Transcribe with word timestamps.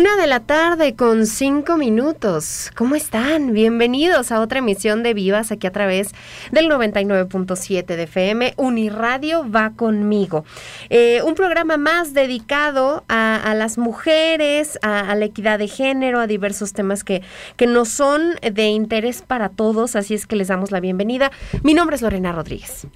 La 0.00 0.40
tarde 0.40 0.96
con 0.96 1.26
cinco 1.26 1.76
minutos. 1.76 2.70
¿Cómo 2.74 2.94
están? 2.94 3.52
Bienvenidos 3.52 4.32
a 4.32 4.40
otra 4.40 4.60
emisión 4.60 5.02
de 5.02 5.12
Vivas 5.12 5.52
aquí 5.52 5.66
a 5.66 5.72
través 5.72 6.12
del 6.50 6.70
99.7 6.70 7.84
de 7.84 8.04
FM. 8.04 8.54
Uniradio 8.56 9.44
va 9.50 9.72
conmigo. 9.76 10.46
Eh, 10.88 11.20
un 11.24 11.34
programa 11.34 11.76
más 11.76 12.14
dedicado 12.14 13.04
a, 13.08 13.52
las 13.54 13.76
mujeres, 13.76 14.78
a, 14.80 15.14
la 15.14 15.26
equidad 15.26 15.58
de 15.58 15.68
género, 15.68 16.20
a 16.20 16.26
diversos 16.26 16.72
temas 16.72 17.04
que, 17.04 17.22
que 17.56 17.66
nos 17.66 17.90
son 17.90 18.36
de 18.40 18.68
interés 18.68 19.20
para 19.20 19.50
todos. 19.50 19.94
Así 19.94 20.14
es 20.14 20.26
que 20.26 20.36
les 20.36 20.48
damos 20.48 20.70
la 20.70 20.80
bienvenida. 20.80 21.30
Mi 21.62 21.74
nombre 21.74 21.96
es 21.96 22.02
Lorena 22.02 22.32
Rodríguez. 22.32 22.86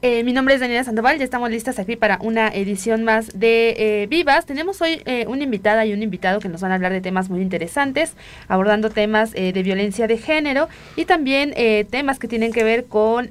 Eh, 0.00 0.22
mi 0.22 0.32
nombre 0.32 0.54
es 0.54 0.60
Daniela 0.60 0.84
Sandoval, 0.84 1.18
ya 1.18 1.24
estamos 1.24 1.50
listas 1.50 1.80
aquí 1.80 1.96
para 1.96 2.20
una 2.22 2.46
edición 2.50 3.02
más 3.02 3.36
de 3.36 4.02
eh, 4.02 4.06
Vivas. 4.06 4.46
Tenemos 4.46 4.80
hoy 4.80 5.02
eh, 5.06 5.24
una 5.26 5.42
invitada 5.42 5.84
y 5.86 5.92
un 5.92 6.04
invitado 6.04 6.38
que 6.38 6.48
nos 6.48 6.60
van 6.60 6.70
a 6.70 6.76
hablar 6.76 6.92
de 6.92 7.00
temas 7.00 7.30
muy 7.30 7.40
interesantes, 7.42 8.14
abordando 8.46 8.90
temas 8.90 9.32
de 9.32 9.60
violencia 9.64 10.06
de 10.06 10.16
género 10.16 10.68
y 10.94 11.04
también 11.04 11.52
temas 11.90 12.20
que 12.20 12.28
tienen 12.28 12.52
que 12.52 12.62
ver 12.62 12.86
con 12.86 13.30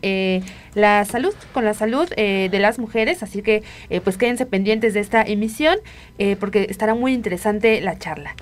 la 0.73 1.05
salud, 1.05 1.33
con 1.53 1.63
la 1.63 1.73
salud 1.73 2.07
de 2.09 2.59
las 2.59 2.79
mujeres. 2.79 3.23
Así 3.23 3.41
que 3.41 3.63
pues 4.03 4.17
quédense 4.17 4.45
pendientes 4.45 4.93
de 4.93 4.99
esta 4.99 5.21
emisión 5.21 5.77
porque 6.39 6.67
estará 6.69 6.95
muy 6.95 7.13
interesante 7.13 7.81
la 7.81 7.97
charla. 7.97 8.35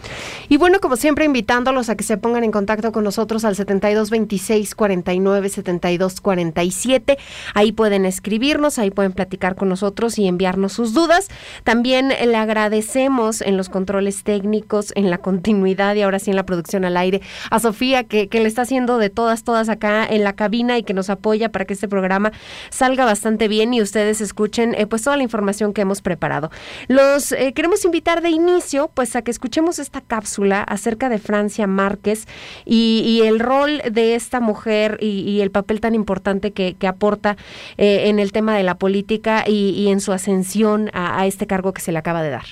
Y 0.50 0.58
bueno, 0.58 0.80
como 0.80 0.96
siempre, 0.96 1.26
invitándolos 1.26 1.90
a 1.90 1.96
que 1.96 2.04
se 2.04 2.18
pongan 2.18 2.44
en 2.44 2.52
contacto 2.52 2.92
con 2.92 3.04
nosotros 3.04 3.46
al 3.46 3.56
72 3.56 4.10
26 4.10 4.76
49 4.76 5.50
72 5.50 6.22
47. 6.22 7.18
Ahí 7.54 7.72
pueden 7.72 8.06
escribirnos, 8.16 8.80
ahí 8.80 8.92
pueden 8.92 9.14
platicar 9.14 9.56
con 9.56 9.70
nosotros 9.70 10.18
y 10.18 10.28
enviarnos 10.28 10.74
sus 10.74 10.94
dudas. 10.94 11.28
También 11.64 12.10
le 12.10 12.36
agradecemos 12.36 13.42
en 13.42 13.58
los 13.58 13.70
controles 13.70 14.24
técnicos, 14.24 14.92
en 14.96 15.10
la 15.10 15.18
continuidad 15.26 15.96
y 15.96 16.02
ahora 16.02 16.20
sí 16.20 16.32
en 16.32 16.36
la 16.36 16.46
producción 16.46 16.86
al 16.86 16.98
aire 16.98 17.22
a 17.52 17.60
Sofía 17.60 18.04
que, 18.04 18.28
le 18.32 18.48
está 18.48 18.64
haciendo 18.64 18.98
de 18.98 19.10
todas, 19.10 19.44
todas 19.44 19.70
acá 19.70 20.06
en 20.06 20.24
la 20.24 20.34
cabina 20.34 20.78
y 20.78 20.84
que 20.84 20.94
nos 20.94 21.10
apoya 21.10 21.50
para 21.50 21.66
que 21.66 21.74
este 21.74 21.88
programa 21.88 22.32
salga 22.70 23.06
bastante 23.06 23.48
bien 23.48 23.74
y 23.74 23.82
ustedes 23.82 24.22
escuchen 24.22 24.76
eh, 24.76 24.88
pues 24.88 25.04
toda 25.04 25.18
la 25.18 25.24
información 25.24 25.74
que 25.74 25.82
hemos 25.82 26.02
preparado. 26.02 26.52
Los 26.88 27.32
eh, 27.32 27.54
queremos 27.54 27.84
invitar 27.86 28.22
de 28.22 28.30
inicio 28.30 28.92
pues 28.94 29.16
a 29.16 29.22
que 29.22 29.32
escuchemos 29.32 29.80
esta 29.80 30.02
cápsula 30.02 30.64
acerca 30.64 31.10
de 31.10 31.18
Francia 31.18 31.68
Márquez 31.68 32.28
y, 32.66 33.22
el 33.26 33.40
rol 33.40 33.82
de 33.90 34.16
esta 34.16 34.40
mujer 34.40 34.98
y, 35.02 35.40
el 35.42 35.52
papel 35.52 35.80
tan 35.80 35.96
importante 35.96 36.52
que, 36.52 36.76
aporta 36.86 37.36
eh, 37.78 38.05
en 38.06 38.20
el 38.20 38.32
tema 38.32 38.56
de 38.56 38.62
la 38.62 38.78
política 38.78 39.44
y, 39.48 39.88
en 39.88 40.00
su 40.00 40.14
ascensión 40.14 40.92
a, 40.94 41.26
este 41.26 41.48
cargo 41.48 41.74
que 41.74 41.82
se 41.82 41.92
le 41.92 41.98
acaba 41.98 42.22
de 42.22 42.30
dar. 42.30 42.46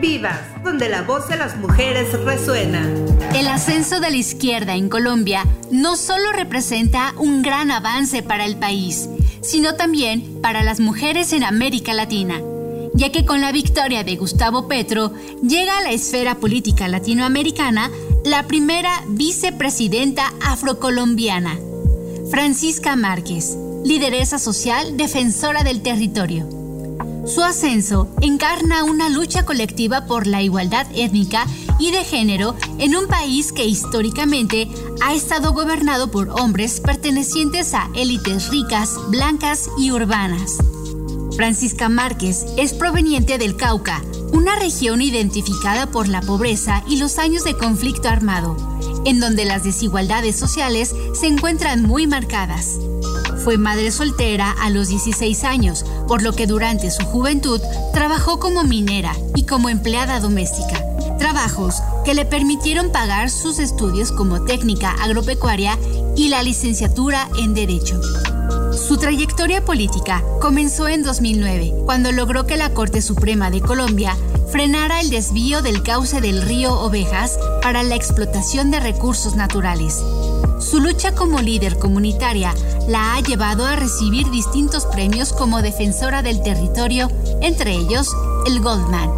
Vivas, 0.00 0.40
donde 0.64 0.88
la 0.88 1.02
voz 1.02 1.28
de 1.28 1.36
las 1.36 1.56
mujeres 1.56 2.12
resuena. 2.24 2.88
El 3.36 3.46
ascenso 3.46 4.00
de 4.00 4.10
la 4.10 4.16
izquierda 4.16 4.74
en 4.74 4.88
Colombia 4.88 5.44
no 5.70 5.94
solo 5.94 6.32
representa 6.32 7.14
un 7.18 7.42
gran 7.42 7.70
avance 7.70 8.22
para 8.24 8.46
el 8.46 8.56
país, 8.56 9.08
sino 9.42 9.76
también 9.76 10.40
para 10.42 10.64
las 10.64 10.80
mujeres 10.80 11.32
en 11.32 11.44
América 11.44 11.94
Latina, 11.94 12.40
ya 12.94 13.12
que 13.12 13.24
con 13.24 13.40
la 13.40 13.52
victoria 13.52 14.02
de 14.02 14.16
Gustavo 14.16 14.66
Petro 14.66 15.12
llega 15.40 15.78
a 15.78 15.82
la 15.82 15.92
esfera 15.92 16.34
política 16.36 16.88
latinoamericana 16.88 17.90
la 18.24 18.42
primera 18.48 18.90
vicepresidenta 19.08 20.32
afrocolombiana 20.42 21.56
Francisca 22.30 22.94
Márquez, 22.94 23.56
lideresa 23.84 24.38
social 24.38 24.96
defensora 24.96 25.64
del 25.64 25.82
territorio. 25.82 26.48
Su 27.26 27.42
ascenso 27.42 28.08
encarna 28.20 28.84
una 28.84 29.08
lucha 29.08 29.44
colectiva 29.44 30.06
por 30.06 30.28
la 30.28 30.40
igualdad 30.40 30.86
étnica 30.94 31.44
y 31.80 31.90
de 31.90 32.04
género 32.04 32.54
en 32.78 32.94
un 32.94 33.08
país 33.08 33.52
que 33.52 33.64
históricamente 33.64 34.68
ha 35.02 35.12
estado 35.12 35.52
gobernado 35.52 36.12
por 36.12 36.28
hombres 36.30 36.80
pertenecientes 36.80 37.74
a 37.74 37.90
élites 37.94 38.48
ricas, 38.48 38.94
blancas 39.08 39.68
y 39.76 39.90
urbanas. 39.90 40.58
Francisca 41.36 41.88
Márquez 41.88 42.46
es 42.56 42.74
proveniente 42.74 43.38
del 43.38 43.56
Cauca, 43.56 44.02
una 44.32 44.56
región 44.56 45.02
identificada 45.02 45.90
por 45.90 46.06
la 46.06 46.20
pobreza 46.20 46.84
y 46.86 46.96
los 46.96 47.18
años 47.18 47.42
de 47.42 47.56
conflicto 47.56 48.08
armado, 48.08 48.69
en 49.04 49.20
donde 49.20 49.44
las 49.44 49.64
desigualdades 49.64 50.36
sociales 50.36 50.94
se 51.14 51.26
encuentran 51.26 51.82
muy 51.82 52.06
marcadas. 52.06 52.78
Fue 53.44 53.56
madre 53.56 53.90
soltera 53.90 54.54
a 54.60 54.68
los 54.70 54.88
16 54.88 55.44
años, 55.44 55.84
por 56.06 56.22
lo 56.22 56.32
que 56.32 56.46
durante 56.46 56.90
su 56.90 57.04
juventud 57.04 57.60
trabajó 57.92 58.38
como 58.38 58.64
minera 58.64 59.16
y 59.34 59.44
como 59.46 59.68
empleada 59.68 60.20
doméstica, 60.20 60.84
trabajos 61.18 61.76
que 62.04 62.14
le 62.14 62.26
permitieron 62.26 62.92
pagar 62.92 63.30
sus 63.30 63.58
estudios 63.58 64.12
como 64.12 64.44
técnica 64.44 64.90
agropecuaria 65.00 65.78
y 66.16 66.28
la 66.28 66.42
licenciatura 66.42 67.28
en 67.38 67.54
Derecho. 67.54 68.00
Su 68.72 68.98
trayectoria 68.98 69.64
política 69.64 70.22
comenzó 70.40 70.86
en 70.86 71.02
2009, 71.02 71.74
cuando 71.84 72.12
logró 72.12 72.46
que 72.46 72.56
la 72.56 72.72
Corte 72.72 73.02
Suprema 73.02 73.50
de 73.50 73.60
Colombia 73.60 74.16
frenara 74.52 75.00
el 75.00 75.10
desvío 75.10 75.60
del 75.60 75.82
cauce 75.82 76.20
del 76.20 76.42
río 76.42 76.78
Ovejas 76.78 77.36
para 77.62 77.82
la 77.82 77.96
explotación 77.96 78.70
de 78.70 78.78
recursos 78.78 79.34
naturales. 79.34 80.00
Su 80.60 80.78
lucha 80.78 81.14
como 81.14 81.40
líder 81.40 81.78
comunitaria 81.78 82.54
la 82.86 83.14
ha 83.14 83.20
llevado 83.20 83.66
a 83.66 83.74
recibir 83.74 84.30
distintos 84.30 84.86
premios 84.86 85.32
como 85.32 85.62
defensora 85.62 86.22
del 86.22 86.42
territorio, 86.42 87.10
entre 87.40 87.72
ellos 87.72 88.14
el 88.46 88.60
Goldman, 88.60 89.10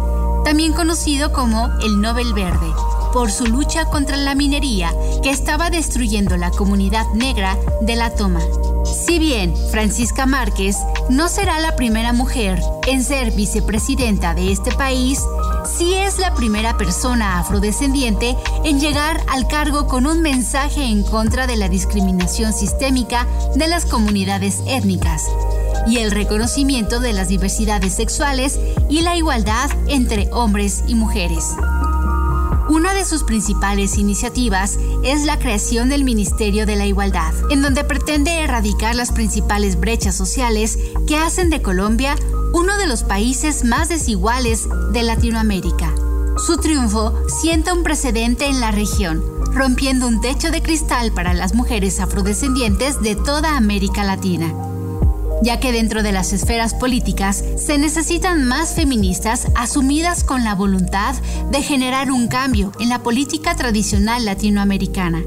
también 0.43 0.73
conocido 0.73 1.31
como 1.31 1.69
el 1.83 2.01
Nobel 2.01 2.33
Verde, 2.33 2.73
por 3.13 3.31
su 3.31 3.45
lucha 3.45 3.85
contra 3.85 4.17
la 4.17 4.33
minería 4.33 4.91
que 5.21 5.29
estaba 5.29 5.69
destruyendo 5.69 6.37
la 6.37 6.49
comunidad 6.49 7.05
negra 7.13 7.55
de 7.81 7.95
la 7.95 8.09
toma. 8.15 8.41
Si 8.83 9.17
bien 9.17 9.53
Francisca 9.71 10.25
Márquez 10.25 10.77
no 11.09 11.29
será 11.29 11.59
la 11.59 11.75
primera 11.75 12.13
mujer 12.13 12.61
en 12.87 13.03
ser 13.03 13.31
vicepresidenta 13.31 14.33
de 14.33 14.51
este 14.51 14.71
país, 14.71 15.19
sí 15.65 15.93
es 15.93 16.19
la 16.19 16.33
primera 16.33 16.77
persona 16.77 17.39
afrodescendiente 17.39 18.35
en 18.63 18.79
llegar 18.79 19.21
al 19.31 19.47
cargo 19.47 19.87
con 19.87 20.05
un 20.05 20.21
mensaje 20.21 20.83
en 20.83 21.03
contra 21.03 21.47
de 21.47 21.55
la 21.55 21.69
discriminación 21.69 22.53
sistémica 22.53 23.25
de 23.55 23.67
las 23.67 23.85
comunidades 23.85 24.61
étnicas 24.67 25.23
y 25.87 25.97
el 25.97 26.11
reconocimiento 26.11 26.99
de 26.99 27.13
las 27.13 27.29
diversidades 27.29 27.93
sexuales 27.93 28.59
y 28.89 29.01
la 29.01 29.15
igualdad 29.15 29.69
entre 29.87 30.29
hombres 30.31 30.83
y 30.87 30.95
mujeres. 30.95 31.55
Una 32.73 32.95
de 32.95 33.05
sus 33.05 33.21
principales 33.21 33.99
iniciativas 33.99 34.79
es 35.03 35.25
la 35.25 35.37
creación 35.37 35.89
del 35.89 36.03
Ministerio 36.03 36.65
de 36.65 36.75
la 36.75 36.87
Igualdad, 36.87 37.31
en 37.51 37.61
donde 37.61 37.83
pretende 37.83 38.39
erradicar 38.39 38.95
las 38.95 39.11
principales 39.11 39.79
brechas 39.79 40.15
sociales 40.15 40.79
que 41.05 41.15
hacen 41.15 41.51
de 41.51 41.61
Colombia 41.61 42.15
uno 42.51 42.75
de 42.77 42.87
los 42.87 43.03
países 43.03 43.63
más 43.63 43.89
desiguales 43.89 44.67
de 44.91 45.03
Latinoamérica. 45.03 45.93
Su 46.43 46.57
triunfo 46.57 47.13
sienta 47.27 47.75
un 47.75 47.83
precedente 47.83 48.47
en 48.47 48.59
la 48.59 48.71
región, 48.71 49.23
rompiendo 49.53 50.07
un 50.07 50.19
techo 50.19 50.49
de 50.49 50.63
cristal 50.63 51.11
para 51.11 51.35
las 51.35 51.53
mujeres 51.53 51.99
afrodescendientes 51.99 52.99
de 53.03 53.15
toda 53.15 53.55
América 53.55 54.03
Latina 54.03 54.51
ya 55.41 55.59
que 55.59 55.71
dentro 55.71 56.03
de 56.03 56.11
las 56.11 56.33
esferas 56.33 56.73
políticas 56.73 57.43
se 57.57 57.77
necesitan 57.77 58.45
más 58.45 58.75
feministas 58.75 59.47
asumidas 59.55 60.23
con 60.23 60.43
la 60.43 60.55
voluntad 60.55 61.15
de 61.51 61.61
generar 61.61 62.11
un 62.11 62.27
cambio 62.27 62.71
en 62.79 62.89
la 62.89 62.99
política 62.99 63.55
tradicional 63.55 64.25
latinoamericana. 64.25 65.23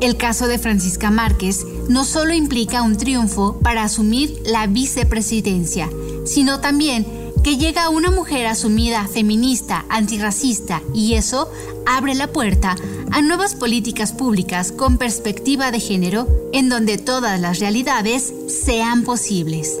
El 0.00 0.16
caso 0.16 0.48
de 0.48 0.58
Francisca 0.58 1.12
Márquez 1.12 1.64
no 1.88 2.04
solo 2.04 2.34
implica 2.34 2.82
un 2.82 2.96
triunfo 2.96 3.60
para 3.60 3.84
asumir 3.84 4.42
la 4.44 4.66
vicepresidencia, 4.66 5.88
sino 6.24 6.58
también 6.58 7.06
que 7.42 7.56
llega 7.56 7.88
una 7.88 8.10
mujer 8.10 8.46
asumida 8.46 9.06
feminista, 9.08 9.84
antirracista, 9.88 10.80
y 10.94 11.14
eso 11.14 11.50
abre 11.86 12.14
la 12.14 12.28
puerta 12.28 12.76
a 13.10 13.20
nuevas 13.20 13.54
políticas 13.54 14.12
públicas 14.12 14.72
con 14.72 14.96
perspectiva 14.96 15.70
de 15.70 15.80
género 15.80 16.28
en 16.52 16.68
donde 16.68 16.98
todas 16.98 17.40
las 17.40 17.58
realidades 17.58 18.32
sean 18.48 19.02
posibles. 19.02 19.76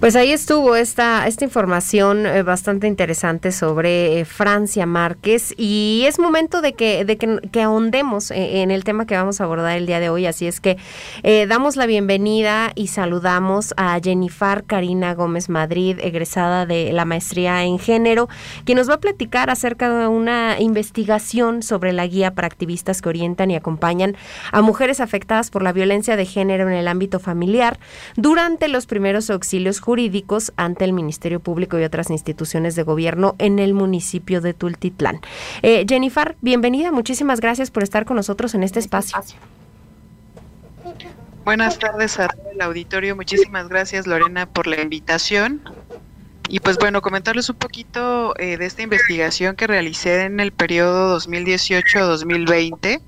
Pues 0.00 0.14
ahí 0.14 0.30
estuvo 0.30 0.76
esta, 0.76 1.26
esta 1.26 1.44
información 1.44 2.24
eh, 2.24 2.44
bastante 2.44 2.86
interesante 2.86 3.50
sobre 3.50 4.20
eh, 4.20 4.24
Francia 4.24 4.86
Márquez 4.86 5.52
y 5.56 6.04
es 6.06 6.20
momento 6.20 6.62
de 6.62 6.74
que, 6.74 7.04
de 7.04 7.18
que, 7.18 7.62
ahondemos 7.62 8.30
eh, 8.30 8.62
en 8.62 8.70
el 8.70 8.84
tema 8.84 9.06
que 9.06 9.16
vamos 9.16 9.40
a 9.40 9.44
abordar 9.44 9.76
el 9.76 9.86
día 9.86 9.98
de 9.98 10.08
hoy, 10.08 10.26
así 10.26 10.46
es 10.46 10.60
que 10.60 10.76
damos 11.48 11.74
la 11.74 11.86
bienvenida 11.86 12.70
y 12.76 12.86
saludamos 12.86 13.74
a 13.76 13.98
Jennifer 14.00 14.62
Karina 14.64 15.14
Gómez 15.14 15.48
Madrid, 15.48 15.98
egresada 16.00 16.64
de 16.64 16.92
la 16.92 17.04
maestría 17.04 17.64
en 17.64 17.80
género, 17.80 18.28
quien 18.64 18.78
nos 18.78 18.88
va 18.88 18.94
a 18.94 19.00
platicar 19.00 19.50
acerca 19.50 19.90
de 19.90 20.06
una 20.06 20.60
investigación 20.60 21.64
sobre 21.64 21.92
la 21.92 22.06
guía 22.06 22.34
para 22.34 22.46
activistas 22.46 23.02
que 23.02 23.08
orientan 23.08 23.50
y 23.50 23.56
acompañan 23.56 24.16
a 24.52 24.62
mujeres 24.62 25.00
afectadas 25.00 25.50
por 25.50 25.64
la 25.64 25.72
violencia 25.72 26.16
de 26.16 26.24
género 26.24 26.68
en 26.68 26.74
el 26.74 26.86
ámbito 26.86 27.18
familiar 27.18 27.80
durante 28.14 28.68
los 28.68 28.86
primeros 28.86 29.28
auxilios 29.28 29.80
jurídicos 29.80 29.97
ante 30.56 30.84
el 30.84 30.92
Ministerio 30.92 31.40
Público 31.40 31.78
y 31.78 31.84
otras 31.84 32.10
instituciones 32.10 32.76
de 32.76 32.84
gobierno 32.84 33.34
en 33.38 33.58
el 33.58 33.74
municipio 33.74 34.40
de 34.40 34.54
Tultitlán. 34.54 35.20
Eh, 35.62 35.84
Jennifer, 35.88 36.36
bienvenida, 36.40 36.92
muchísimas 36.92 37.40
gracias 37.40 37.72
por 37.72 37.82
estar 37.82 38.04
con 38.04 38.16
nosotros 38.16 38.54
en 38.54 38.62
este 38.62 38.78
espacio. 38.78 39.18
Buenas 41.44 41.78
tardes 41.78 42.20
a 42.20 42.28
el 42.52 42.60
auditorio, 42.60 43.16
muchísimas 43.16 43.68
gracias 43.68 44.06
Lorena 44.06 44.46
por 44.46 44.68
la 44.68 44.80
invitación. 44.80 45.62
Y 46.48 46.60
pues 46.60 46.78
bueno, 46.78 47.02
comentarles 47.02 47.50
un 47.50 47.56
poquito 47.56 48.38
eh, 48.38 48.56
de 48.56 48.66
esta 48.66 48.82
investigación 48.82 49.56
que 49.56 49.66
realicé 49.66 50.22
en 50.22 50.38
el 50.38 50.52
periodo 50.52 51.18
2018-2020 51.18 53.00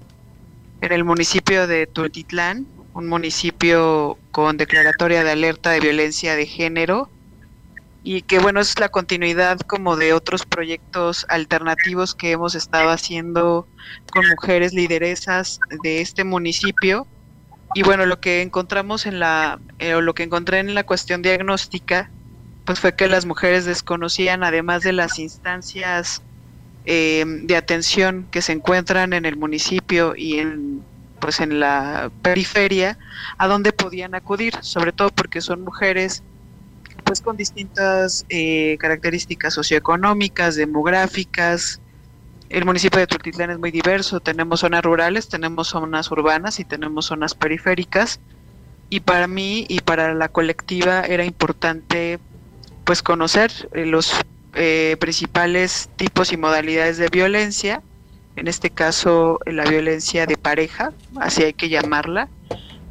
en 0.82 0.92
el 0.92 1.04
municipio 1.04 1.66
de 1.66 1.86
Tultitlán, 1.86 2.66
un 2.94 3.08
municipio 3.08 4.18
con 4.30 4.56
declaratoria 4.56 5.24
de 5.24 5.30
alerta 5.30 5.70
de 5.70 5.80
violencia 5.80 6.36
de 6.36 6.46
género 6.46 7.08
y 8.02 8.22
que 8.22 8.38
bueno, 8.38 8.60
es 8.60 8.78
la 8.80 8.88
continuidad 8.88 9.60
como 9.60 9.96
de 9.96 10.12
otros 10.14 10.46
proyectos 10.46 11.26
alternativos 11.28 12.14
que 12.14 12.30
hemos 12.30 12.54
estado 12.54 12.90
haciendo 12.90 13.68
con 14.12 14.26
mujeres 14.28 14.72
lideresas 14.72 15.60
de 15.82 16.00
este 16.00 16.24
municipio. 16.24 17.06
Y 17.74 17.82
bueno, 17.82 18.06
lo 18.06 18.18
que 18.18 18.42
encontramos 18.42 19.06
en 19.06 19.20
la, 19.20 19.60
eh, 19.78 19.94
o 19.94 20.00
lo 20.00 20.14
que 20.14 20.22
encontré 20.22 20.58
en 20.58 20.74
la 20.74 20.84
cuestión 20.84 21.20
diagnóstica, 21.22 22.10
pues 22.64 22.80
fue 22.80 22.96
que 22.96 23.06
las 23.06 23.26
mujeres 23.26 23.64
desconocían, 23.66 24.44
además 24.44 24.82
de 24.82 24.92
las 24.92 25.18
instancias 25.18 26.22
eh, 26.86 27.24
de 27.26 27.56
atención 27.56 28.26
que 28.30 28.40
se 28.40 28.52
encuentran 28.52 29.12
en 29.12 29.26
el 29.26 29.36
municipio 29.36 30.14
y 30.16 30.38
en 30.38 30.82
pues 31.20 31.40
en 31.40 31.60
la 31.60 32.10
periferia 32.22 32.98
a 33.38 33.46
donde 33.46 33.72
podían 33.72 34.14
acudir, 34.14 34.54
sobre 34.62 34.92
todo 34.92 35.10
porque 35.10 35.40
son 35.40 35.62
mujeres 35.62 36.22
pues 37.04 37.20
con 37.20 37.36
distintas 37.36 38.24
eh, 38.28 38.76
características 38.78 39.54
socioeconómicas, 39.54 40.56
demográficas. 40.56 41.80
El 42.48 42.64
municipio 42.64 42.98
de 42.98 43.06
Tultitlán 43.06 43.50
es 43.50 43.58
muy 43.58 43.70
diverso, 43.70 44.20
tenemos 44.20 44.60
zonas 44.60 44.82
rurales, 44.82 45.28
tenemos 45.28 45.68
zonas 45.68 46.10
urbanas 46.10 46.58
y 46.60 46.64
tenemos 46.64 47.06
zonas 47.06 47.34
periféricas. 47.34 48.20
Y 48.88 49.00
para 49.00 49.28
mí 49.28 49.66
y 49.68 49.80
para 49.80 50.14
la 50.14 50.28
colectiva 50.28 51.02
era 51.02 51.24
importante 51.24 52.18
pues 52.84 53.02
conocer 53.02 53.52
eh, 53.72 53.86
los 53.86 54.12
eh, 54.54 54.96
principales 54.98 55.88
tipos 55.96 56.32
y 56.32 56.36
modalidades 56.36 56.98
de 56.98 57.08
violencia 57.08 57.82
en 58.36 58.48
este 58.48 58.70
caso 58.70 59.40
la 59.46 59.64
violencia 59.64 60.26
de 60.26 60.36
pareja, 60.36 60.92
así 61.20 61.42
hay 61.42 61.52
que 61.52 61.68
llamarla, 61.68 62.28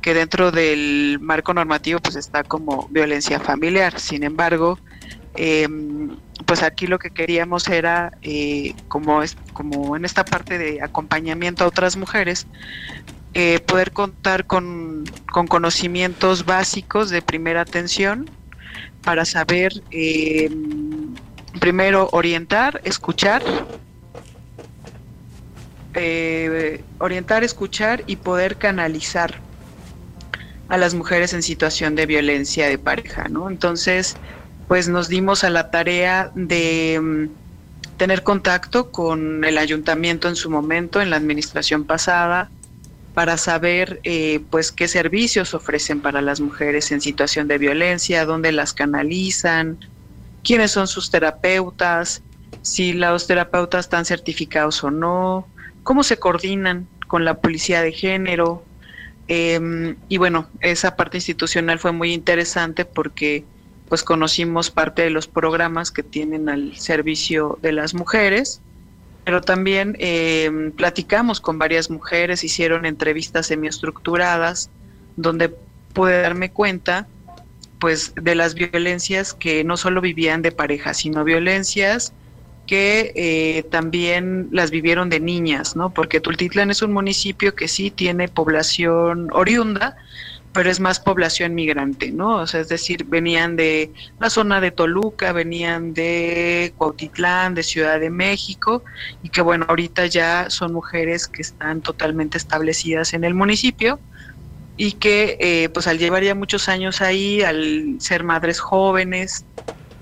que 0.01 0.13
dentro 0.13 0.51
del 0.51 1.18
marco 1.21 1.53
normativo 1.53 2.00
pues 2.00 2.15
está 2.15 2.44
como 2.44 2.88
violencia 2.89 3.39
familiar. 3.39 4.00
Sin 4.00 4.24
embargo, 4.24 4.80
em, 5.36 6.18
pues 6.45 6.63
aquí 6.63 6.88
lo 6.88 7.00
que 7.00 7.12
queríamos 7.12 7.68
era, 7.68 8.12
eh, 8.21 8.74
como, 8.88 9.24
es, 9.24 9.36
como 9.53 9.95
en 9.95 10.06
esta 10.06 10.24
parte 10.25 10.57
de 10.57 10.81
acompañamiento 10.81 11.63
a 11.63 11.68
otras 11.68 11.97
mujeres, 11.97 12.47
eh, 13.33 13.59
poder 13.59 13.92
contar 13.92 14.45
con, 14.47 15.04
con, 15.31 15.47
conocimientos 15.47 16.45
básicos 16.45 17.09
de 17.09 17.21
primera 17.21 17.61
atención 17.61 18.30
para 19.04 19.25
saber, 19.25 19.71
em, 19.92 21.13
primero, 21.59 22.09
orientar, 22.11 22.81
escuchar 22.83 23.44
eh, 25.93 26.83
orientar, 26.99 27.43
escuchar 27.43 28.03
y 28.07 28.17
poder 28.17 28.57
canalizar 28.57 29.35
a 30.67 30.77
las 30.77 30.93
mujeres 30.93 31.33
en 31.33 31.41
situación 31.41 31.95
de 31.95 32.05
violencia 32.05 32.67
de 32.67 32.77
pareja, 32.77 33.27
¿no? 33.27 33.49
Entonces, 33.49 34.15
pues 34.67 34.87
nos 34.87 35.09
dimos 35.09 35.43
a 35.43 35.49
la 35.49 35.71
tarea 35.71 36.31
de 36.35 36.99
mm, 37.01 37.97
tener 37.97 38.23
contacto 38.23 38.91
con 38.91 39.43
el 39.43 39.57
ayuntamiento 39.57 40.29
en 40.29 40.35
su 40.35 40.49
momento, 40.49 41.01
en 41.01 41.09
la 41.09 41.17
administración 41.17 41.85
pasada, 41.85 42.51
para 43.15 43.37
saber 43.37 43.99
eh, 44.03 44.41
pues 44.51 44.71
qué 44.71 44.87
servicios 44.87 45.53
ofrecen 45.55 46.01
para 46.01 46.21
las 46.21 46.39
mujeres 46.39 46.91
en 46.91 47.01
situación 47.01 47.47
de 47.47 47.57
violencia, 47.57 48.25
dónde 48.25 48.51
las 48.51 48.73
canalizan, 48.73 49.79
quiénes 50.43 50.71
son 50.71 50.87
sus 50.87 51.09
terapeutas, 51.09 52.21
si 52.61 52.93
los 52.93 53.27
terapeutas 53.27 53.85
están 53.85 54.05
certificados 54.05 54.83
o 54.83 54.91
no, 54.91 55.47
cómo 55.89 56.03
se 56.03 56.19
coordinan 56.19 56.87
con 57.07 57.25
la 57.25 57.41
policía 57.41 57.81
de 57.81 57.91
género. 57.91 58.63
Em, 59.27 59.95
y 60.07 60.17
bueno, 60.17 60.47
esa 60.59 60.95
parte 60.95 61.17
institucional 61.17 61.79
fue 61.79 61.91
muy 61.91 62.13
interesante 62.13 62.85
porque 62.85 63.43
pues 63.87 64.03
conocimos 64.03 64.69
parte 64.69 65.01
de 65.01 65.09
los 65.09 65.25
programas 65.25 65.89
que 65.89 66.03
tienen 66.03 66.47
al 66.47 66.77
servicio 66.77 67.57
de 67.63 67.71
las 67.71 67.95
mujeres, 67.95 68.61
pero 69.25 69.41
también 69.41 69.95
em, 69.97 70.71
platicamos 70.73 71.41
con 71.41 71.57
varias 71.57 71.89
mujeres, 71.89 72.43
hicieron 72.43 72.85
entrevistas 72.85 73.47
semiestructuradas, 73.47 74.69
donde 75.15 75.49
pude 75.93 76.21
darme 76.21 76.51
cuenta 76.51 77.07
pues 77.79 78.13
de 78.13 78.35
las 78.35 78.53
violencias 78.53 79.33
que 79.33 79.63
no 79.63 79.75
solo 79.75 80.01
vivían 80.01 80.43
de 80.43 80.51
pareja, 80.51 80.93
sino 80.93 81.23
violencias 81.23 82.13
que 82.69 83.14
eh, 83.16 83.64
también 83.71 84.47
las 84.52 84.69
vivieron 84.69 85.09
de 85.09 85.19
niñas, 85.19 85.76
¿no? 85.76 85.92
Porque 85.92 86.19
Tultitlán 86.19 86.69
es 86.69 86.83
un 86.83 86.94
municipio 86.94 87.56
que 87.56 87.68
sí 87.68 87.90
tiene 87.90 88.28
población 88.28 89.28
oriunda, 89.31 89.95
pero 90.54 90.69
es 90.69 90.80
más 90.80 90.99
población 90.99 91.56
migrante, 91.56 92.11
¿no? 92.11 92.35
O 92.35 92.45
sea, 92.45 92.59
es 92.59 92.69
decir, 92.69 93.06
venían 93.06 93.56
de 93.56 93.92
la 94.19 94.30
zona 94.30 94.61
de 94.61 94.69
Toluca, 94.69 95.31
venían 95.31 95.95
de 95.95 96.71
Cuautitlán, 96.78 97.56
de 97.56 97.64
Ciudad 97.64 97.99
de 97.99 98.11
México, 98.11 98.83
y 99.23 99.30
que 99.30 99.42
bueno, 99.42 99.66
ahorita 99.68 100.06
ya 100.06 100.52
son 100.52 100.71
mujeres 100.71 101.28
que 101.28 101.42
están 101.42 101.81
totalmente 101.81 102.38
establecidas 102.38 103.16
en 103.16 103.23
el 103.23 103.33
municipio 103.33 103.99
y 104.78 104.92
que 104.92 105.38
eh, 105.40 105.69
pues 105.69 105.88
al 105.88 105.97
llevar 105.97 106.21
ya 106.23 106.35
muchos 106.35 106.69
años 106.69 107.02
ahí, 107.02 107.42
al 107.42 107.95
ser 107.99 108.23
madres 108.23 108.59
jóvenes, 108.59 109.47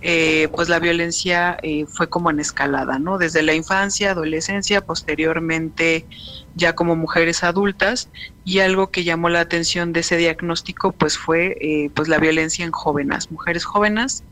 eh, 0.01 0.47
pues 0.55 0.69
la 0.69 0.79
violencia 0.79 1.57
eh, 1.63 1.87
fue 1.87 2.07
como 2.07 2.29
en 2.29 2.39
escalada, 2.39 2.99
¿no? 2.99 3.17
Desde 3.17 3.41
la 3.41 3.55
infancia, 3.55 4.11
adolescencia, 4.11 4.81
posteriormente 4.81 6.05
ya 6.53 6.75
como 6.75 6.95
mujeres 6.95 7.43
adultas 7.43 8.09
y 8.45 8.59
algo 8.59 8.91
que 8.91 9.03
llamó 9.03 9.29
la 9.29 9.39
atención 9.39 9.93
de 9.93 10.01
ese 10.01 10.17
diagnóstico 10.17 10.91
pues 10.91 11.17
fue 11.17 11.57
eh, 11.61 11.89
pues 11.95 12.09
la 12.09 12.19
violencia 12.19 12.63
en 12.63 12.71
jóvenes, 12.71 13.31
mujeres 13.31 13.65
jóvenes 13.65 14.23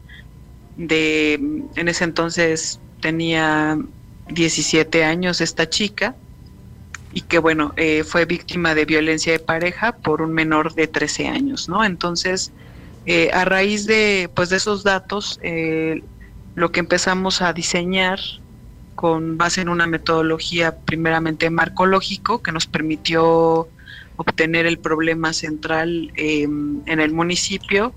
de 0.77 1.33
en 1.33 1.87
ese 1.87 2.03
entonces 2.03 2.79
tenía 3.01 3.77
17 4.29 5.03
años 5.03 5.41
esta 5.41 5.67
chica 5.69 6.15
y 7.13 7.21
que 7.21 7.39
bueno 7.39 7.73
fue 8.05 8.25
víctima 8.25 8.75
de 8.75 8.85
violencia 8.85 9.31
de 9.31 9.39
pareja 9.39 9.93
por 9.93 10.21
un 10.21 10.33
menor 10.33 10.73
de 10.73 10.87
13 10.87 11.27
años, 11.27 11.69
¿no? 11.69 11.85
Entonces 11.85 12.51
eh, 13.05 13.29
a 13.33 13.45
raíz 13.45 13.85
de, 13.85 14.29
pues, 14.33 14.49
de 14.49 14.57
esos 14.57 14.83
datos, 14.83 15.39
eh, 15.43 16.01
lo 16.55 16.71
que 16.71 16.79
empezamos 16.79 17.41
a 17.41 17.53
diseñar 17.53 18.19
con 18.95 19.37
base 19.37 19.61
en 19.61 19.69
una 19.69 19.87
metodología 19.87 20.77
primeramente 20.77 21.49
marcológico 21.49 22.41
que 22.41 22.51
nos 22.51 22.65
permitió 22.65 23.67
obtener 24.15 24.65
el 24.65 24.79
problema 24.79 25.33
central 25.33 26.11
em, 26.15 26.81
en 26.85 26.99
el 26.99 27.11
municipio, 27.11 27.93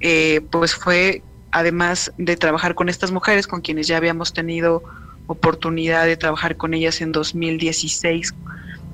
eh, 0.00 0.40
pues 0.50 0.74
fue 0.74 1.22
además 1.52 2.12
de 2.16 2.36
trabajar 2.36 2.74
con 2.74 2.88
estas 2.88 3.10
mujeres 3.10 3.46
con 3.46 3.60
quienes 3.60 3.86
ya 3.86 3.98
habíamos 3.98 4.32
tenido 4.32 4.82
oportunidad 5.26 6.06
de 6.06 6.16
trabajar 6.16 6.56
con 6.56 6.74
ellas 6.74 7.00
en 7.02 7.12
2016 7.12 8.34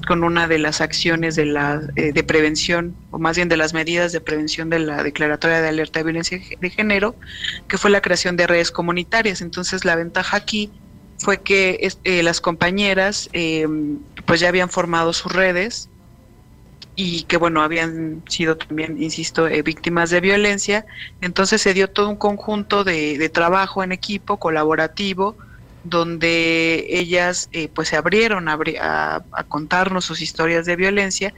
con 0.06 0.24
una 0.24 0.48
de 0.48 0.58
las 0.58 0.80
acciones 0.80 1.36
de 1.36 1.44
la 1.44 1.82
eh, 1.96 2.12
de 2.12 2.22
prevención 2.22 2.96
o 3.10 3.18
más 3.18 3.36
bien 3.36 3.48
de 3.48 3.58
las 3.58 3.74
medidas 3.74 4.12
de 4.12 4.20
prevención 4.20 4.70
de 4.70 4.78
la 4.78 5.02
declaratoria 5.02 5.60
de 5.60 5.68
alerta 5.68 5.98
de 5.98 6.04
violencia 6.04 6.40
de 6.58 6.70
género 6.70 7.16
que 7.68 7.76
fue 7.76 7.90
la 7.90 8.00
creación 8.00 8.36
de 8.36 8.46
redes 8.46 8.70
comunitarias. 8.70 9.42
Entonces 9.42 9.84
la 9.84 9.96
ventaja 9.96 10.38
aquí 10.38 10.70
fue 11.18 11.42
que 11.42 11.88
eh, 12.04 12.22
las 12.22 12.40
compañeras 12.40 13.28
em, 13.32 13.98
pues 14.24 14.40
ya 14.40 14.48
habían 14.48 14.70
formado 14.70 15.12
sus 15.12 15.32
redes 15.32 15.90
y 16.94 17.24
que 17.24 17.36
bueno 17.36 17.62
habían 17.62 18.22
sido 18.28 18.56
también 18.56 19.02
insisto 19.02 19.48
eh, 19.48 19.62
víctimas 19.62 20.10
de 20.10 20.20
violencia. 20.20 20.86
Entonces 21.20 21.60
se 21.60 21.74
dio 21.74 21.90
todo 21.90 22.08
un 22.08 22.16
conjunto 22.16 22.84
de, 22.84 23.18
de 23.18 23.28
trabajo 23.28 23.82
en 23.82 23.92
equipo 23.92 24.38
colaborativo 24.38 25.36
donde 25.88 26.86
ellas 26.88 27.48
eh, 27.52 27.68
pues 27.72 27.88
se 27.88 27.96
abrieron 27.96 28.48
a, 28.48 28.58
a, 29.32 29.44
contarnos 29.44 30.04
sus 30.04 30.20
historias 30.20 30.66
de 30.66 30.76
violencia, 30.76 31.32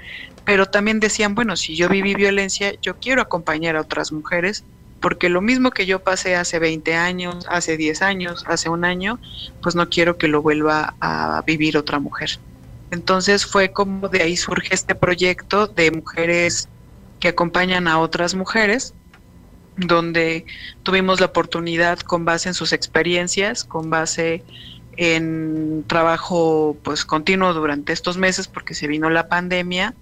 pero 0.45 0.67
también 0.67 1.00
decían, 1.00 1.35
bueno, 1.35 1.57
si 1.57 1.76
yo 1.76 1.88
viví 1.88 2.14
violencia, 2.14 2.75
yo 2.81 2.97
quiero 2.97 3.23
acompañar 3.23 3.76
a 3.76 3.83
otras 3.83 4.12
mujeres, 4.12 4.64
porque 5.00 5.28
lo 5.28 5.40
mismo 5.40 5.71
que 5.71 5.87
yo 5.87 6.00
pasé 6.00 6.35
hace 6.37 6.59
20 6.59 6.95
años, 6.95 7.47
hace 7.49 7.76
10 7.76 8.02
años, 8.02 8.45
hace 8.47 8.69
un 8.69 8.85
año, 8.85 9.21
pues 9.62 9.75
no 9.75 9.88
quiero 9.88 10.19
que 10.19 10.28
lo 10.28 10.43
vuelva 10.43 10.95
a 11.00 11.43
vivir 11.47 11.76
otra 11.76 11.99
mujer. 11.99 12.38
Entonces 12.90 13.45
fue 13.45 13.71
como 13.71 14.09
de 14.09 14.23
ahí 14.23 14.37
surge 14.37 14.75
este 14.75 14.95
proyecto 14.95 15.67
de 15.67 15.90
mujeres 15.90 16.69
que 17.21 17.28
acompañan 17.28 17.87
a 17.87 17.99
otras 17.99 18.35
mujeres 18.35 18.95
donde 19.78 20.44
tuvimos 20.82 21.20
la 21.20 21.26
oportunidad 21.26 22.00
con 22.00 22.25
base 22.25 22.49
en 22.49 22.54
sus 22.54 22.73
experiencias, 22.73 23.64
con 23.64 23.90
base 23.90 24.44
en 24.97 25.85
trabajo 25.87 26.76
pues 26.82 27.04
continuo 27.04 27.54
durante 27.54 27.92
estos 27.92 28.16
meses 28.18 28.49
porque 28.49 28.75
se 28.75 28.88
vino 28.88 29.08
la 29.08 29.28
pandemia. 29.28 29.94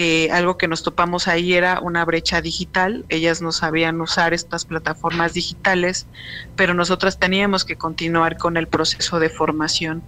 Eh, 0.00 0.30
algo 0.30 0.58
que 0.58 0.68
nos 0.68 0.84
topamos 0.84 1.26
ahí 1.26 1.54
era 1.54 1.80
una 1.80 2.04
brecha 2.04 2.40
digital. 2.40 3.04
Ellas 3.08 3.42
no 3.42 3.50
sabían 3.50 4.00
usar 4.00 4.32
estas 4.32 4.64
plataformas 4.64 5.32
digitales, 5.32 6.06
pero 6.54 6.72
nosotras 6.72 7.18
teníamos 7.18 7.64
que 7.64 7.76
continuar 7.76 8.36
con 8.36 8.56
el 8.56 8.68
proceso 8.68 9.18
de 9.18 9.30
formación. 9.30 10.02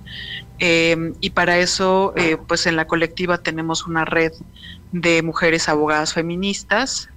Eh, 0.61 1.13
y 1.21 1.31
para 1.31 1.59
eso, 1.59 2.13
eh, 2.17 2.37
pues 2.47 2.67
en 2.67 2.77
la 2.77 2.87
colectiva 2.87 3.39
tenemos 3.39 3.87
una 3.87 4.05
red 4.05 4.33
de 4.93 5.23
mujeres 5.23 5.69
abogadas 5.69 6.13
feministas 6.13 7.09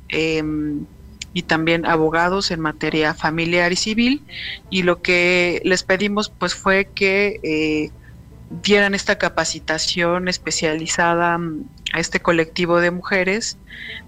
y 1.34 1.44
también 1.44 1.86
abogados 1.86 2.52
en 2.52 2.60
materia 2.60 3.14
familiar 3.14 3.72
y 3.72 3.76
civil. 3.76 4.26
Y 4.70 4.84
lo 4.84 5.02
que 5.02 5.62
les 5.66 5.84
pedimos 5.84 6.30
pues 6.30 6.54
fue 6.54 6.90
que 6.94 7.40
eh, 7.44 7.92
dieran 8.50 8.94
esta 8.94 9.18
capacitación 9.18 10.28
especializada 10.28 11.38
mm, 11.38 11.66
a 11.94 12.00
este 12.00 12.20
colectivo 12.20 12.80
de 12.80 12.92
mujeres 12.92 13.58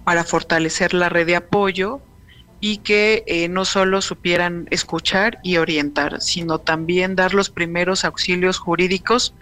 para 0.03 0.23
fortalecer 0.23 0.93
la 0.93 1.09
red 1.09 1.25
de 1.25 1.35
apoyo 1.35 2.01
y 2.59 2.77
que 2.77 3.23
eh, 3.27 3.47
no 3.47 3.65
solo 3.65 4.01
supieran 4.01 4.67
escuchar 4.71 5.39
y 5.43 5.57
orientar, 5.57 6.21
sino 6.21 6.59
también 6.59 7.15
dar 7.15 7.33
los 7.33 7.49
primeros 7.49 8.05
auxilios 8.05 8.57
jurídicos, 8.57 9.35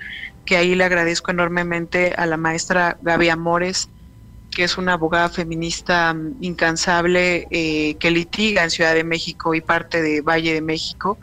que 0.46 0.58
ahí 0.58 0.76
le 0.76 0.84
agradezco 0.84 1.32
enormemente 1.32 2.14
a 2.18 2.26
la 2.26 2.38
maestra 2.38 2.98
Gaby 3.02 3.30
Amores, 3.30 3.90
que 4.54 4.64
es 4.64 4.78
una 4.78 4.94
abogada 4.94 5.30
feminista 5.30 6.14
mm, 6.14 6.38
incansable 6.42 7.48
eh, 7.52 7.96
que 7.96 8.12
litiga 8.12 8.64
en 8.64 8.70
Ciudad 8.70 8.94
de 8.94 9.04
México 9.04 9.54
y 9.54 9.62
parte 9.62 10.02
de 10.02 10.22
Valle 10.22 10.54
de 10.54 10.62
México, 10.62 11.18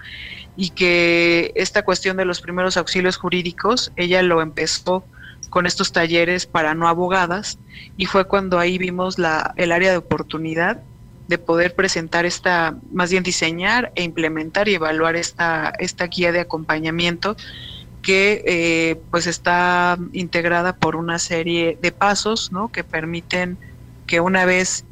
y 0.57 0.71
que 0.71 1.53
esta 1.55 1.83
cuestión 1.83 2.17
de 2.17 2.25
los 2.25 2.41
primeros 2.41 2.77
auxilios 2.77 3.17
jurídicos, 3.17 3.93
ella 3.97 4.23
lo 4.23 4.43
empezó 4.43 5.05
con 5.49 5.67
estos 5.67 5.93
talleres 5.93 6.47
para 6.47 6.75
no 6.75 6.89
abogadas, 6.89 7.59
y 7.97 8.07
fue 8.07 8.25
cuando 8.27 8.59
ahí 8.59 8.79
vimos 8.79 9.19
la, 9.19 9.53
el 9.57 9.73
área 9.73 9.91
de 9.91 9.97
oportunidad 9.97 10.83
de 11.31 11.39
poder 11.39 11.77
presentar 11.77 12.27
esta, 12.27 12.77
más 12.93 13.13
bien 13.13 13.23
diseñar 13.23 13.93
e 13.95 14.03
implementar 14.03 14.69
y 14.69 14.75
evaluar 14.75 15.15
esta, 15.15 15.73
esta 15.79 16.09
guía 16.09 16.33
de 16.33 16.41
acompañamiento 16.41 17.37
que 18.03 18.43
eh, 18.47 19.01
pues 19.11 19.27
está 19.27 19.99
integrada 20.13 20.75
por 20.75 20.97
una 20.97 21.19
serie 21.19 21.79
de 21.81 21.93
pasos 21.93 22.51
¿no? 22.51 22.69
que 22.69 22.85
permiten 22.85 23.59
que 24.07 24.21
una 24.21 24.45
vez 24.45 24.85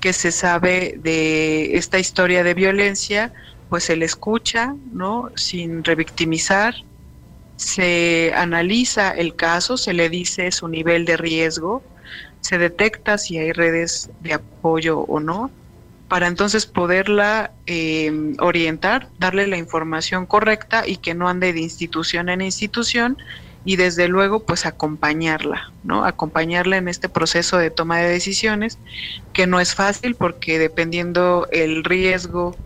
que 0.00 0.12
se 0.12 0.32
sabe 0.32 0.94
de 0.98 1.76
esta 1.76 1.98
historia 1.98 2.42
de 2.42 2.54
violencia, 2.54 3.32
pues 3.68 3.84
se 3.84 3.96
le 3.96 4.04
escucha, 4.04 4.74
¿no? 4.92 5.30
Sin 5.36 5.84
revictimizar, 5.84 6.74
se 7.56 8.32
analiza 8.34 9.12
el 9.12 9.36
caso, 9.36 9.76
se 9.76 9.92
le 9.92 10.08
dice 10.08 10.50
su 10.50 10.66
nivel 10.66 11.04
de 11.04 11.16
riesgo, 11.16 11.84
se 12.40 12.58
detecta 12.58 13.16
si 13.16 13.38
hay 13.38 13.52
redes 13.52 14.10
de 14.20 14.34
apoyo 14.34 15.00
o 15.00 15.20
no, 15.20 15.50
para 16.12 16.26
entonces 16.26 16.66
poderla 16.66 17.52
em, 17.64 18.34
orientar, 18.38 19.08
darle 19.18 19.46
la 19.46 19.56
información 19.56 20.26
correcta 20.26 20.86
y 20.86 20.98
que 20.98 21.14
no 21.14 21.26
ande 21.26 21.54
de 21.54 21.60
institución 21.60 22.28
en 22.28 22.42
institución 22.42 23.16
y 23.64 23.76
desde 23.76 24.08
luego 24.08 24.44
pues 24.44 24.66
acompañarla, 24.66 25.72
¿no? 25.82 26.04
Acompañarla 26.04 26.76
en 26.76 26.88
este 26.88 27.08
proceso 27.08 27.56
de 27.56 27.70
toma 27.70 27.96
de 27.96 28.10
decisiones 28.10 28.78
que 29.32 29.46
no 29.46 29.58
es 29.58 29.74
fácil 29.74 30.14
porque 30.14 30.58
dependiendo 30.58 31.48
el 31.50 31.82
riesgo 31.82 32.58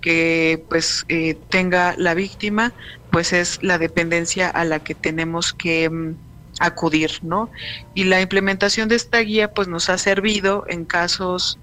que 0.00 0.64
pues 0.68 1.04
eh, 1.08 1.34
tenga 1.48 1.96
la 1.98 2.14
víctima, 2.14 2.72
pues 3.10 3.32
es 3.32 3.60
la 3.64 3.78
dependencia 3.78 4.48
a 4.48 4.64
la 4.64 4.78
que 4.78 4.94
tenemos 4.94 5.52
que 5.52 5.86
em, 5.86 6.14
acudir, 6.60 7.10
¿no? 7.22 7.50
Y 7.94 8.04
la 8.04 8.20
implementación 8.20 8.88
de 8.88 8.94
esta 8.94 9.18
guía 9.18 9.52
pues 9.52 9.66
nos 9.66 9.90
ha 9.90 9.98
servido 9.98 10.66
en 10.68 10.84
casos 10.84 11.58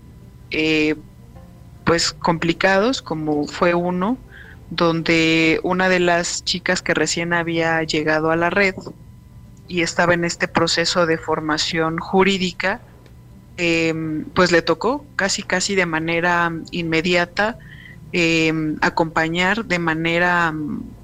eh, 0.52 0.96
pues 1.90 2.14
complicados, 2.14 3.02
como 3.02 3.48
fue 3.48 3.74
uno, 3.74 4.20
donde 4.70 5.60
una 5.64 5.90
de 5.90 6.00
las 6.00 6.46
chicas 6.46 6.84
que 6.84 6.94
recién 6.94 7.34
había 7.34 7.82
llegado 7.82 8.30
a 8.30 8.36
la 8.36 8.52
red 8.52 8.76
y 9.68 9.82
estaba 9.82 10.14
en 10.14 10.24
este 10.24 10.48
proceso 10.48 11.08
de 11.08 11.18
formación 11.18 11.98
jurídica, 11.98 12.80
em, 13.58 14.24
pues 14.36 14.52
le 14.52 14.62
tocó 14.62 15.04
casi 15.16 15.42
casi 15.42 15.74
de 15.74 15.88
manera 15.88 16.52
inmediata 16.70 17.58
em, 18.12 18.78
acompañar 18.82 19.66
de 19.66 19.80
manera 19.80 20.54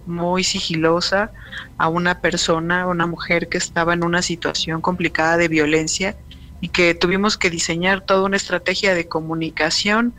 muy 0.05 0.43
sigilosa 0.43 1.31
a 1.79 1.87
una 1.87 2.21
persona, 2.21 2.85
una 2.85 3.07
mujer 3.07 3.49
que 3.49 3.57
estaba 3.57 3.95
en 3.95 4.03
una 4.03 4.21
situación 4.21 4.81
complicada 4.81 5.37
de 5.37 5.47
violencia 5.47 6.15
y 6.61 6.69
que 6.69 6.93
tuvimos 6.93 7.37
que 7.37 7.49
diseñar 7.49 8.01
toda 8.01 8.23
una 8.23 8.37
estrategia 8.37 8.93
de 8.93 9.07
comunicación 9.07 10.13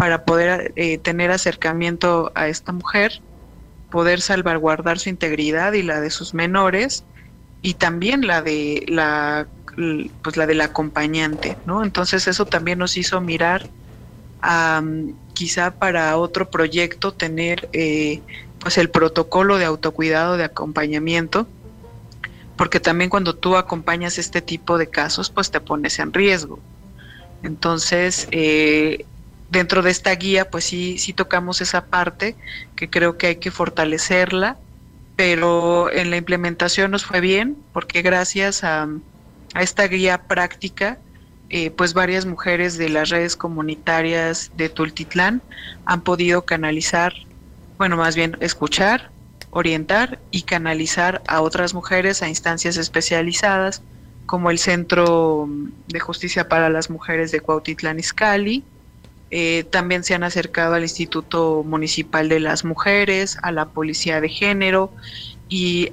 para 0.00 0.24
poder 0.24 0.72
eh, 0.76 0.96
tener 0.96 1.30
acercamiento 1.30 2.32
a 2.34 2.48
esta 2.48 2.72
mujer, 2.72 3.20
poder 3.90 4.22
salvaguardar 4.22 4.98
su 4.98 5.10
integridad 5.10 5.74
y 5.74 5.82
la 5.82 6.00
de 6.00 6.08
sus 6.08 6.32
menores 6.32 7.04
y 7.60 7.74
también 7.74 8.26
la 8.26 8.40
de 8.40 8.86
la 8.88 9.46
pues 10.22 10.38
la 10.38 10.46
del 10.46 10.62
acompañante, 10.62 11.58
¿no? 11.66 11.84
Entonces 11.84 12.26
eso 12.28 12.46
también 12.46 12.78
nos 12.78 12.96
hizo 12.96 13.20
mirar 13.20 13.68
a 14.40 14.82
quizá 15.34 15.72
para 15.72 16.16
otro 16.16 16.48
proyecto 16.48 17.12
tener 17.12 17.68
eh, 17.74 18.22
pues 18.58 18.78
el 18.78 18.88
protocolo 18.88 19.58
de 19.58 19.66
autocuidado 19.66 20.38
de 20.38 20.44
acompañamiento, 20.44 21.46
porque 22.56 22.80
también 22.80 23.10
cuando 23.10 23.36
tú 23.36 23.58
acompañas 23.58 24.16
este 24.16 24.40
tipo 24.40 24.78
de 24.78 24.88
casos, 24.88 25.28
pues 25.28 25.50
te 25.50 25.60
pones 25.60 25.98
en 25.98 26.14
riesgo. 26.14 26.58
Entonces, 27.42 28.28
eh, 28.30 29.04
dentro 29.50 29.82
de 29.82 29.90
esta 29.90 30.14
guía, 30.14 30.50
pues 30.50 30.64
sí, 30.64 30.98
sí 30.98 31.12
tocamos 31.12 31.60
esa 31.60 31.86
parte 31.86 32.36
que 32.76 32.88
creo 32.88 33.18
que 33.18 33.28
hay 33.28 33.36
que 33.36 33.50
fortalecerla, 33.50 34.56
pero 35.16 35.92
en 35.92 36.10
la 36.10 36.16
implementación 36.16 36.90
nos 36.90 37.04
fue 37.04 37.20
bien, 37.20 37.56
porque 37.72 38.02
gracias 38.02 38.64
a, 38.64 38.88
a 39.54 39.62
esta 39.62 39.86
guía 39.86 40.22
práctica, 40.22 40.98
eh, 41.50 41.70
pues 41.70 41.94
varias 41.94 42.26
mujeres 42.26 42.78
de 42.78 42.88
las 42.88 43.08
redes 43.08 43.34
comunitarias 43.36 44.52
de 44.56 44.68
Tultitlán 44.68 45.42
han 45.84 46.02
podido 46.02 46.42
canalizar, 46.42 47.12
bueno, 47.76 47.96
más 47.96 48.14
bien 48.14 48.36
escuchar, 48.40 49.10
orientar 49.50 50.20
y 50.30 50.42
canalizar 50.42 51.22
a 51.26 51.40
otras 51.40 51.74
mujeres 51.74 52.22
a 52.22 52.28
instancias 52.28 52.76
especializadas 52.76 53.82
como 54.26 54.52
el 54.52 54.60
Centro 54.60 55.48
de 55.88 55.98
Justicia 55.98 56.48
para 56.48 56.70
las 56.70 56.88
Mujeres 56.88 57.32
de 57.32 57.40
Cuautitlán 57.40 57.98
Izcalli. 57.98 58.62
Eh, 59.30 59.64
también 59.70 60.02
se 60.02 60.14
han 60.14 60.24
acercado 60.24 60.74
al 60.74 60.82
Instituto 60.82 61.62
Municipal 61.64 62.28
de 62.28 62.40
las 62.40 62.64
Mujeres, 62.64 63.38
a 63.42 63.52
la 63.52 63.66
Policía 63.66 64.20
de 64.20 64.28
Género 64.28 64.92
y 65.48 65.92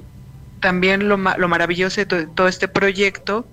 también 0.60 1.08
lo, 1.08 1.16
lo 1.16 1.48
maravilloso 1.48 2.04
de 2.04 2.26
todo 2.26 2.48
este 2.48 2.66
proyecto 2.66 3.46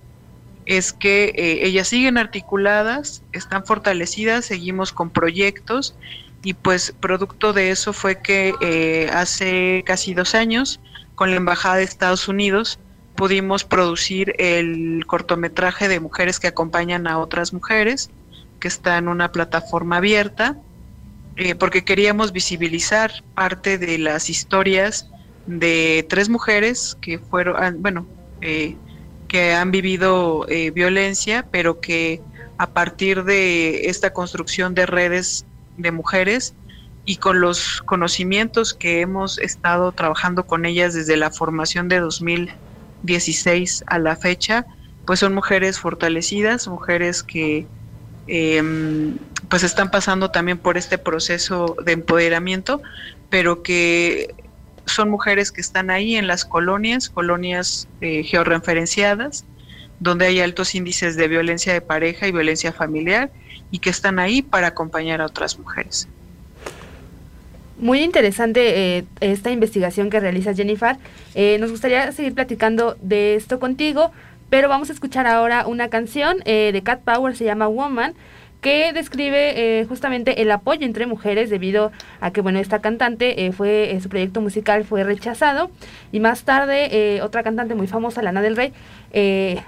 es 0.65 0.93
que 0.93 1.25
eh, 1.35 1.59
ellas 1.67 1.87
siguen 1.87 2.17
articuladas, 2.17 3.23
están 3.31 3.65
fortalecidas, 3.65 4.45
seguimos 4.45 4.91
con 4.91 5.09
proyectos 5.11 5.95
y 6.43 6.53
pues 6.53 6.93
producto 6.99 7.53
de 7.53 7.71
eso 7.71 7.93
fue 7.93 8.21
que 8.21 8.53
eh, 8.61 9.09
hace 9.13 9.83
casi 9.85 10.13
dos 10.13 10.35
años 10.35 10.79
con 11.15 11.29
la 11.29 11.37
Embajada 11.37 11.77
de 11.77 11.83
Estados 11.83 12.27
Unidos 12.27 12.79
pudimos 13.15 13.63
producir 13.63 14.35
el 14.37 15.05
cortometraje 15.07 15.87
de 15.87 15.99
mujeres 15.99 16.39
que 16.39 16.47
acompañan 16.47 17.07
a 17.07 17.17
otras 17.17 17.53
mujeres, 17.53 18.09
que 18.59 18.67
está 18.67 18.97
en 18.97 19.07
una 19.07 19.31
plataforma 19.31 19.97
abierta, 19.97 20.57
eh, 21.37 21.55
porque 21.55 21.83
queríamos 21.83 22.31
visibilizar 22.31 23.11
parte 23.33 23.77
de 23.77 23.97
las 23.97 24.29
historias 24.29 25.09
de 25.45 26.05
tres 26.09 26.29
mujeres 26.29 26.97
que 27.01 27.19
fueron, 27.19 27.55
ah, 27.61 27.73
bueno, 27.77 28.07
eh, 28.41 28.77
que 29.27 29.53
han 29.53 29.71
vivido 29.71 30.45
eh, 30.49 30.71
violencia, 30.71 31.47
pero 31.51 31.81
que 31.81 32.21
a 32.57 32.71
partir 32.71 33.23
de 33.23 33.89
esta 33.89 34.13
construcción 34.13 34.73
de 34.73 34.85
redes 34.85 35.45
de 35.77 35.91
mujeres 35.91 36.55
y 37.03 37.17
con 37.17 37.41
los 37.41 37.81
conocimientos 37.85 38.73
que 38.73 39.01
hemos 39.01 39.37
estado 39.37 39.91
trabajando 39.91 40.45
con 40.45 40.65
ellas 40.65 40.93
desde 40.93 41.17
la 41.17 41.31
formación 41.31 41.87
de 41.87 41.99
2016 41.99 43.83
a 43.87 43.99
la 43.99 44.15
fecha, 44.15 44.65
pues 45.05 45.19
son 45.19 45.33
mujeres 45.35 45.79
fortalecidas, 45.79 46.67
mujeres 46.67 47.23
que 47.23 47.67
em, 48.27 49.17
pues 49.49 49.63
están 49.63 49.91
pasando 49.91 50.31
también 50.31 50.57
por 50.57 50.77
este 50.77 50.97
proceso 50.97 51.75
de 51.83 51.93
empoderamiento, 51.93 52.81
pero 53.29 53.63
que 53.63 54.33
son 54.85 55.09
mujeres 55.09 55.51
que 55.51 55.61
están 55.61 55.89
ahí 55.89 56.15
en 56.15 56.27
las 56.27 56.45
colonias, 56.45 57.09
colonias 57.09 57.87
eh, 58.01 58.23
georreferenciadas, 58.23 59.45
donde 59.99 60.27
hay 60.27 60.39
altos 60.39 60.75
índices 60.75 61.15
de 61.15 61.27
violencia 61.27 61.73
de 61.73 61.81
pareja 61.81 62.27
y 62.27 62.31
violencia 62.31 62.73
familiar 62.73 63.31
y 63.71 63.79
que 63.79 63.89
están 63.89 64.19
ahí 64.19 64.41
para 64.41 64.67
acompañar 64.67 65.21
a 65.21 65.25
otras 65.25 65.57
mujeres. 65.57 66.07
Muy 67.77 68.01
interesante 68.01 68.97
eh, 68.97 69.05
esta 69.19 69.51
investigación 69.51 70.09
que 70.09 70.19
realiza 70.19 70.53
Jennifer. 70.53 70.95
Eh, 71.33 71.57
nos 71.59 71.71
gustaría 71.71 72.11
seguir 72.13 72.33
platicando 72.33 72.95
de 73.01 73.35
esto 73.35 73.59
contigo, 73.59 74.11
pero 74.49 74.69
vamos 74.69 74.89
a 74.89 74.93
escuchar 74.93 75.27
ahora 75.27 75.67
una 75.67 75.89
canción 75.89 76.37
de 76.45 76.81
Cat 76.83 77.01
Power, 77.01 77.35
se 77.35 77.45
llama 77.45 77.67
Woman 77.67 78.13
que 78.65 78.93
describe 78.93 79.81
eh, 79.81 79.85
justamente 79.85 80.41
el 80.41 80.49
apoyo 80.49 80.87
entre 80.87 81.05
mujeres 81.05 81.51
debido 81.51 81.91
a 82.19 82.31
que, 82.31 82.41
bueno, 82.41 82.57
esta 82.57 82.81
cantante 82.81 83.45
eh, 83.45 83.51
fue, 83.51 83.91
eh, 83.91 84.01
su 84.01 84.09
proyecto 84.09 84.41
musical 84.41 84.85
fue 84.85 85.03
rechazado 85.03 85.69
y 86.11 86.19
más 86.19 86.45
tarde 86.45 87.21
otra 87.21 87.43
cantante 87.43 87.75
muy 87.75 87.85
famosa, 87.85 88.23
Lana 88.23 88.41
del 88.41 88.55
Rey, 88.55 88.73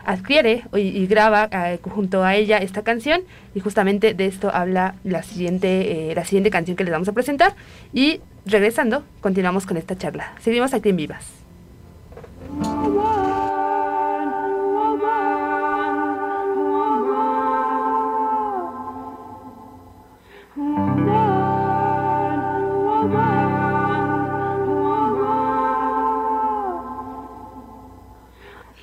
adquiere 0.03 0.63
y, 0.73 1.05
graba 1.05 1.47
junto 1.83 2.23
a 2.23 2.33
ella 2.33 2.57
esta 2.57 2.81
canción 2.81 3.21
y 3.53 3.59
justamente 3.59 4.15
de 4.15 4.25
esto 4.25 4.49
habla 4.51 4.95
la 5.03 5.21
siguiente, 5.21 6.11
la 6.15 6.25
siguiente 6.25 6.49
canción 6.49 6.75
que 6.75 6.83
les 6.83 6.91
vamos 6.91 7.07
a 7.07 7.13
presentar 7.13 7.53
y 7.93 8.19
regresando 8.47 9.03
continuamos 9.21 9.67
con 9.67 9.77
esta 9.77 9.95
charla. 9.95 10.33
Seguimos 10.39 10.73
aquí 10.73 10.89
en 10.89 10.95
Vivas. 10.95 11.25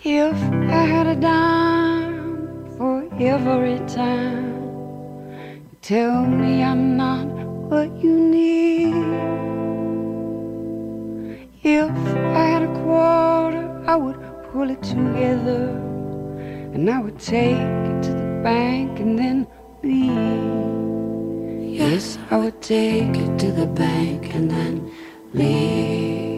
If 0.06 0.36
I 0.36 0.84
had 0.84 1.06
a 1.06 1.16
dime 1.16 2.76
for 2.76 3.08
every 3.18 3.78
time, 3.88 4.60
tell 5.80 6.26
me 6.26 6.62
I'm 6.62 6.98
not 6.98 7.24
what 7.24 7.88
you 8.04 8.14
need. 8.14 8.92
If 11.62 11.90
I 12.36 12.44
had 12.52 12.64
a 12.64 12.72
quarter, 12.82 13.82
I 13.86 13.96
would 13.96 14.20
pull 14.52 14.68
it 14.68 14.82
together 14.82 15.70
and 16.74 16.90
I 16.90 17.00
would 17.00 17.18
take 17.18 17.56
it 17.56 18.02
to 18.02 18.10
the 18.12 18.40
bank 18.42 19.00
and 19.00 19.18
then 19.18 19.46
leave. 19.82 21.80
Yes, 21.80 22.18
I 22.30 22.36
would 22.36 22.60
take 22.60 23.16
it 23.16 23.38
to 23.38 23.52
the 23.52 23.64
bank 23.64 24.34
and 24.34 24.50
then 24.50 24.92
leave. 25.32 26.33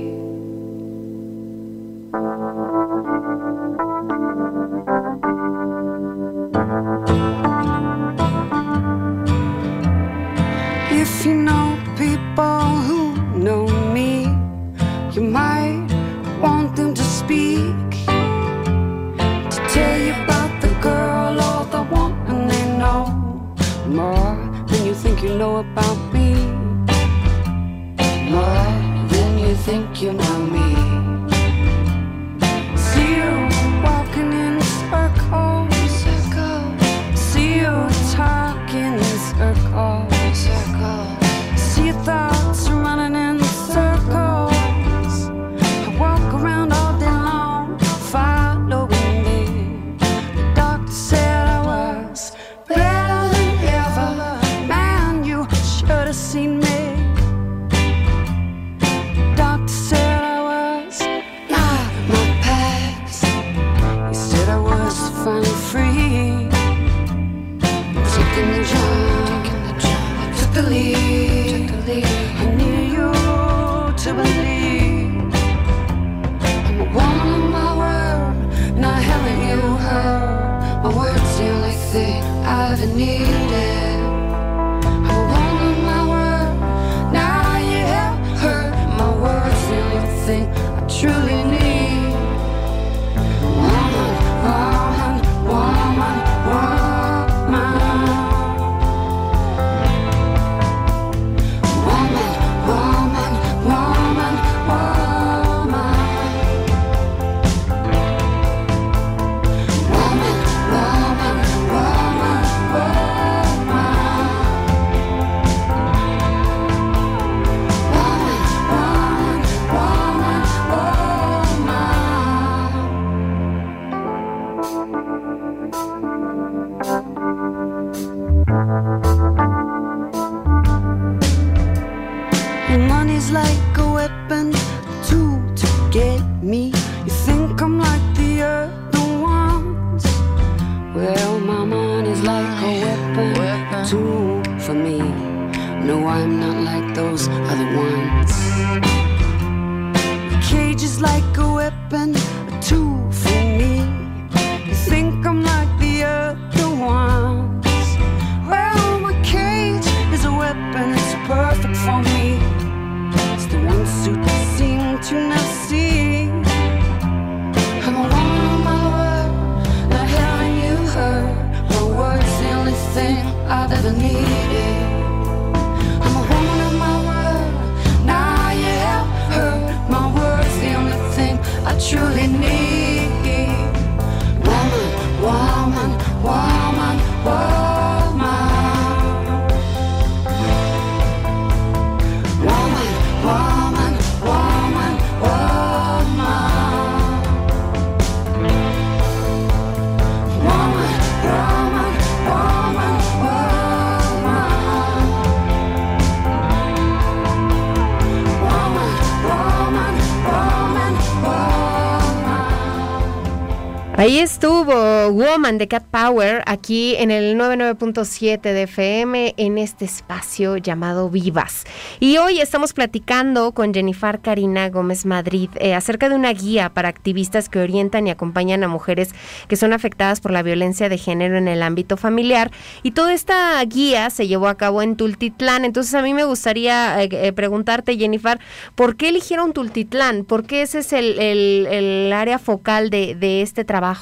Ahí 214.07 214.21
estuvo 214.21 214.73
Woman 215.11 215.59
de 215.59 215.67
Cat 215.67 215.83
Power 215.91 216.45
aquí 216.47 216.95
en 216.95 217.11
el 217.11 217.37
99.7 217.37 218.41
de 218.41 218.63
FM 218.63 219.35
en 219.37 219.59
este 219.59 219.85
espacio 219.85 220.59
llamado 220.59 221.11
Vivas. 221.11 221.65
Y 221.99 222.17
hoy 222.19 222.39
estamos 222.39 222.73
platicando 222.73 223.51
con 223.51 223.75
Jennifer 223.75 224.21
Karina 224.21 224.71
Gómez 224.71 225.07
Madrid 225.07 225.51
eh, 225.57 225.75
acerca 225.75 226.09
de 226.09 226.15
una 226.15 226.33
guía 226.33 226.69
para 226.73 226.89
activistas 226.89 227.49
que 227.49 227.59
orientan 227.59 228.07
y 228.07 228.11
acompañan 228.11 228.63
a 228.63 228.69
mujeres 228.69 229.11
que 229.49 229.57
son 229.57 229.73
afectadas 229.73 230.21
por 230.21 230.31
la 230.31 230.45
violencia 230.45 230.89
de 230.89 230.99
género 230.99 231.37
en 231.37 231.49
el 231.49 231.61
ámbito 231.61 231.97
familiar. 231.97 232.53
Y 232.85 232.93
toda 232.93 233.13
esta 233.13 233.61
guía 233.65 234.11
se 234.11 234.29
llevó 234.29 234.47
a 234.47 234.57
cabo 234.57 234.83
en 234.83 234.95
Tultitlán. 234.95 235.65
Entonces 235.65 235.93
a 235.95 236.03
mí 236.03 236.15
me 236.15 236.23
gustaría 236.23 237.03
eh, 237.03 237.09
eh, 237.11 237.33
preguntarte, 237.33 237.97
Jennifer, 237.99 238.39
¿por 238.77 238.95
qué 238.95 239.09
eligieron 239.09 239.53
Tultitlán? 239.53 240.25
¿Por 240.25 240.47
qué 240.47 240.63
ese 240.63 240.79
es 240.79 240.93
el, 240.93 241.19
el- 241.19 241.67
el 241.67 242.13
área 242.13 242.39
focal 242.39 242.89
de, 242.89 243.17
de 243.17 243.43
este 243.43 243.65
trabajo? 243.65 243.96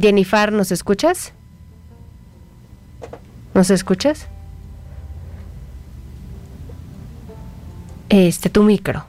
Jennifer, 0.00 0.52
¿nos 0.52 0.72
escuchas? 0.72 1.32
¿Nos 3.54 3.70
escuchas? 3.70 4.26
Este, 8.08 8.50
tu 8.50 8.62
micro. 8.62 9.04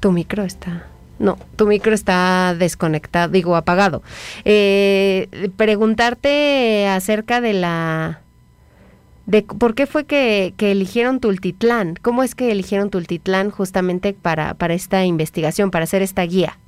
Tu 0.00 0.12
micro 0.12 0.44
está. 0.44 0.86
No, 1.18 1.38
tu 1.56 1.66
micro 1.66 1.94
está 1.94 2.54
desconectado, 2.58 3.30
digo, 3.30 3.54
apagado. 3.54 4.02
Eh, 4.44 5.50
preguntarte 5.56 6.88
acerca 6.88 7.40
de 7.40 7.52
la. 7.52 8.20
De 9.30 9.42
por 9.42 9.76
qué 9.76 9.86
fue 9.86 10.06
que, 10.06 10.54
que 10.56 10.72
eligieron 10.72 11.20
Tultitlán. 11.20 11.94
¿Cómo 12.02 12.24
es 12.24 12.34
que 12.34 12.50
eligieron 12.50 12.90
Tultitlán 12.90 13.50
justamente 13.50 14.12
para, 14.12 14.54
para 14.54 14.74
esta 14.74 15.04
investigación, 15.04 15.70
para 15.70 15.84
hacer 15.84 16.02
esta 16.02 16.22
guía? 16.22 16.58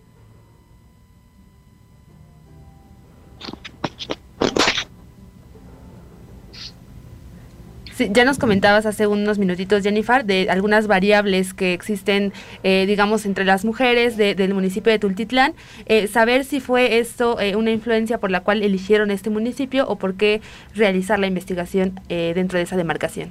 Ya 8.10 8.24
nos 8.24 8.38
comentabas 8.38 8.86
hace 8.86 9.06
unos 9.06 9.38
minutitos, 9.38 9.82
Jennifer, 9.82 10.24
de 10.24 10.48
algunas 10.50 10.86
variables 10.86 11.54
que 11.54 11.72
existen, 11.74 12.32
eh, 12.62 12.84
digamos, 12.86 13.26
entre 13.26 13.44
las 13.44 13.64
mujeres 13.64 14.16
de- 14.16 14.34
del 14.34 14.54
municipio 14.54 14.90
de 14.92 14.98
Tultitlán. 14.98 15.54
Eh, 15.86 16.06
saber 16.06 16.44
si 16.44 16.60
fue 16.60 16.98
esto 16.98 17.38
eh, 17.40 17.54
una 17.56 17.70
influencia 17.70 18.18
por 18.18 18.30
la 18.30 18.40
cual 18.40 18.62
eligieron 18.62 19.10
este 19.10 19.30
municipio 19.30 19.86
o 19.88 19.96
por 19.96 20.14
qué 20.14 20.40
realizar 20.74 21.18
la 21.18 21.26
investigación 21.26 22.00
eh, 22.08 22.32
dentro 22.34 22.58
de 22.58 22.64
esa 22.64 22.76
demarcación. 22.76 23.30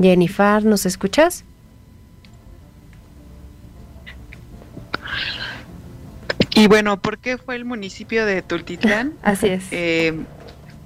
Jennifer, 0.00 0.64
¿nos 0.64 0.86
escuchas? 0.86 1.44
Y 6.60 6.66
bueno, 6.66 7.00
¿por 7.00 7.16
qué 7.16 7.38
fue 7.38 7.56
el 7.56 7.64
municipio 7.64 8.26
de 8.26 8.42
Tultitlán? 8.42 9.14
Así 9.22 9.46
es. 9.46 9.64
Eh, 9.70 10.12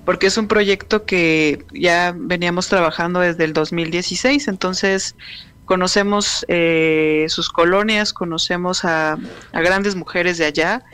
porque 0.05 0.29
es 0.29 0.39
un 0.39 0.47
proyecto 0.47 1.05
que 1.05 1.65
ya 1.73 2.15
veníamos 2.17 2.69
trabajando 2.69 3.19
desde 3.19 3.43
el 3.43 3.53
2016, 3.55 4.47
entonces 4.47 5.17
conocemos 5.65 6.47
eh, 6.47 7.27
sus 7.29 7.51
colonias, 7.51 8.13
conocemos 8.13 8.85
a, 8.85 9.19
a 9.53 9.61
grandes 9.63 9.97
mujeres 9.97 10.39
de 10.39 10.45
allá 10.45 10.85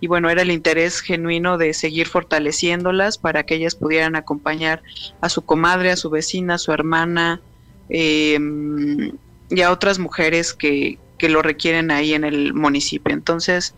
y 0.00 0.06
bueno, 0.06 0.30
era 0.30 0.42
el 0.42 0.52
interés 0.52 1.00
genuino 1.00 1.58
de 1.58 1.74
seguir 1.74 2.06
fortaleciéndolas 2.06 3.18
para 3.18 3.42
que 3.42 3.56
ellas 3.56 3.74
pudieran 3.74 4.14
acompañar 4.14 4.82
a 5.20 5.30
su 5.30 5.42
comadre, 5.42 5.90
a 5.90 5.96
su 5.96 6.10
vecina, 6.10 6.54
a 6.54 6.58
su 6.58 6.70
hermana 6.70 7.40
eh, 7.88 8.38
y 9.50 9.62
a 9.62 9.72
otras 9.72 9.98
mujeres 9.98 10.52
que, 10.52 10.98
que 11.18 11.28
lo 11.28 11.42
requieren 11.42 11.90
ahí 11.90 12.14
en 12.14 12.22
el 12.22 12.54
municipio. 12.54 13.12
Entonces, 13.12 13.74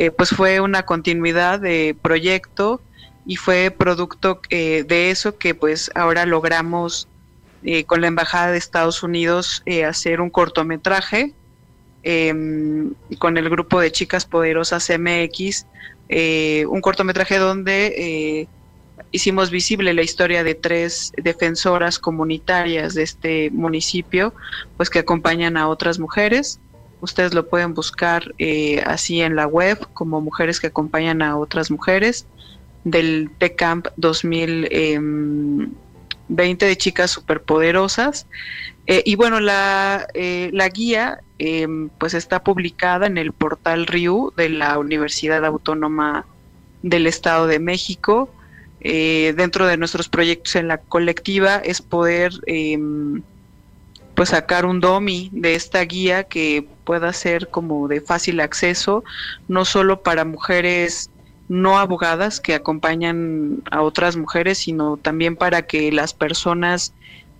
eh, 0.00 0.12
pues 0.12 0.30
fue 0.30 0.60
una 0.60 0.84
continuidad 0.84 1.58
de 1.58 1.96
proyecto 2.00 2.80
y 3.26 3.34
fue 3.34 3.74
producto 3.76 4.40
eh, 4.48 4.84
de 4.86 5.10
eso 5.10 5.38
que 5.38 5.56
pues 5.56 5.90
ahora 5.96 6.24
logramos 6.24 7.08
eh, 7.64 7.82
con 7.82 8.00
la 8.00 8.06
Embajada 8.06 8.52
de 8.52 8.58
Estados 8.58 9.02
Unidos 9.02 9.64
hacer 9.88 10.20
un 10.20 10.30
cortometraje 10.30 11.34
em, 12.04 12.94
con 13.18 13.36
el 13.38 13.50
grupo 13.50 13.80
de 13.80 13.90
Chicas 13.90 14.24
Poderosas 14.24 14.88
MX, 14.88 15.66
un 16.68 16.80
cortometraje 16.80 17.38
donde 17.38 18.46
hicimos 19.10 19.50
visible 19.50 19.94
la 19.94 20.02
historia 20.02 20.44
de 20.44 20.54
tres 20.54 21.10
defensoras 21.16 21.98
comunitarias 21.98 22.94
de 22.94 23.02
este 23.02 23.50
municipio, 23.50 24.32
pues 24.76 24.90
que 24.90 25.00
acompañan 25.00 25.56
a 25.56 25.66
otras 25.66 25.98
mujeres. 25.98 26.60
Ustedes 27.00 27.34
lo 27.34 27.48
pueden 27.48 27.74
buscar 27.74 28.34
eh, 28.38 28.82
así 28.86 29.20
en 29.20 29.36
la 29.36 29.46
web 29.46 29.78
como 29.94 30.20
mujeres 30.20 30.60
que 30.60 30.68
acompañan 30.68 31.22
a 31.22 31.36
otras 31.36 31.70
mujeres 31.70 32.26
del 32.84 33.30
TECAMP 33.38 33.88
2020 33.96 36.66
de 36.66 36.76
chicas 36.76 37.10
superpoderosas. 37.10 38.26
Eh, 38.86 39.02
y 39.04 39.16
bueno, 39.16 39.40
la, 39.40 40.06
eh, 40.14 40.50
la 40.52 40.68
guía 40.68 41.20
eh, 41.38 41.66
pues 41.98 42.14
está 42.14 42.42
publicada 42.42 43.06
en 43.06 43.18
el 43.18 43.32
portal 43.32 43.86
RIU 43.86 44.32
de 44.36 44.48
la 44.48 44.78
Universidad 44.78 45.44
Autónoma 45.44 46.26
del 46.82 47.06
Estado 47.06 47.46
de 47.46 47.58
México. 47.58 48.30
Eh, 48.80 49.34
dentro 49.36 49.66
de 49.66 49.76
nuestros 49.76 50.08
proyectos 50.08 50.56
en 50.56 50.68
la 50.68 50.78
colectiva 50.78 51.56
es 51.56 51.82
poder 51.82 52.32
em, 52.46 53.22
pues 54.18 54.30
sacar 54.30 54.66
un 54.66 54.80
DOMI 54.80 55.30
de 55.32 55.54
esta 55.54 55.80
guía 55.82 56.24
que 56.24 56.66
pueda 56.82 57.12
ser 57.12 57.50
como 57.50 57.86
de 57.86 58.00
fácil 58.00 58.40
acceso, 58.40 59.04
no 59.46 59.64
solo 59.64 60.02
para 60.02 60.24
mujeres 60.24 61.08
no 61.48 61.78
abogadas 61.78 62.40
que 62.40 62.56
acompañan 62.56 63.62
a 63.70 63.80
otras 63.80 64.16
mujeres, 64.16 64.58
sino 64.58 64.96
también 64.96 65.36
para 65.36 65.62
que 65.62 65.92
las 65.92 66.14
personas 66.14 66.92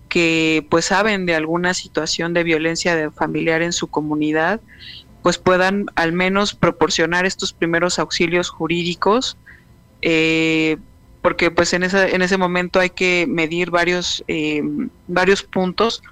que 0.08 0.64
pues 0.70 0.84
saben 0.84 1.26
de 1.26 1.34
alguna 1.34 1.74
situación 1.74 2.32
de 2.32 2.44
violencia 2.44 3.10
familiar 3.10 3.60
en 3.60 3.72
su 3.72 3.88
comunidad, 3.88 4.60
pues 5.24 5.36
puedan 5.36 5.86
al 5.96 6.12
menos 6.12 6.54
proporcionar 6.54 7.26
estos 7.26 7.52
primeros 7.52 7.98
auxilios 7.98 8.50
jurídicos, 8.50 9.36
eh, 10.00 10.76
porque 11.22 11.50
pues 11.50 11.72
en 11.72 11.82
ese, 11.82 12.14
en 12.14 12.22
ese 12.22 12.36
momento 12.36 12.78
hay 12.78 12.90
que 12.90 13.26
medir 13.28 13.72
varios, 13.72 14.22
eh, 14.28 14.62
varios 15.08 15.42
puntos, 15.42 16.02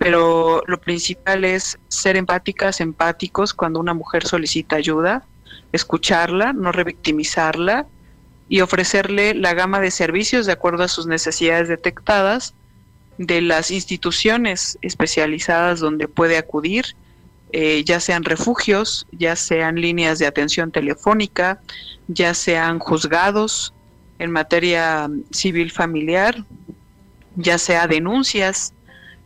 pero 0.00 0.62
lo 0.66 0.80
principal 0.80 1.44
es 1.44 1.78
ser 1.88 2.16
empáticas, 2.16 2.80
empáticos 2.80 3.52
cuando 3.52 3.78
una 3.78 3.92
mujer 3.92 4.26
solicita 4.26 4.76
ayuda, 4.76 5.26
escucharla, 5.72 6.54
no 6.54 6.72
revictimizarla 6.72 7.84
y 8.48 8.62
ofrecerle 8.62 9.34
la 9.34 9.52
gama 9.52 9.78
de 9.78 9.90
servicios 9.90 10.46
de 10.46 10.52
acuerdo 10.52 10.84
a 10.84 10.88
sus 10.88 11.06
necesidades 11.06 11.68
detectadas, 11.68 12.54
de 13.18 13.42
las 13.42 13.70
instituciones 13.70 14.78
especializadas 14.80 15.80
donde 15.80 16.08
puede 16.08 16.38
acudir, 16.38 16.96
eh, 17.52 17.84
ya 17.84 18.00
sean 18.00 18.24
refugios, 18.24 19.06
ya 19.12 19.36
sean 19.36 19.78
líneas 19.82 20.18
de 20.18 20.26
atención 20.26 20.72
telefónica, 20.72 21.60
ya 22.08 22.32
sean 22.32 22.78
juzgados 22.78 23.74
en 24.18 24.30
materia 24.30 25.10
civil 25.30 25.70
familiar, 25.70 26.42
ya 27.36 27.58
sea 27.58 27.86
denuncias 27.86 28.72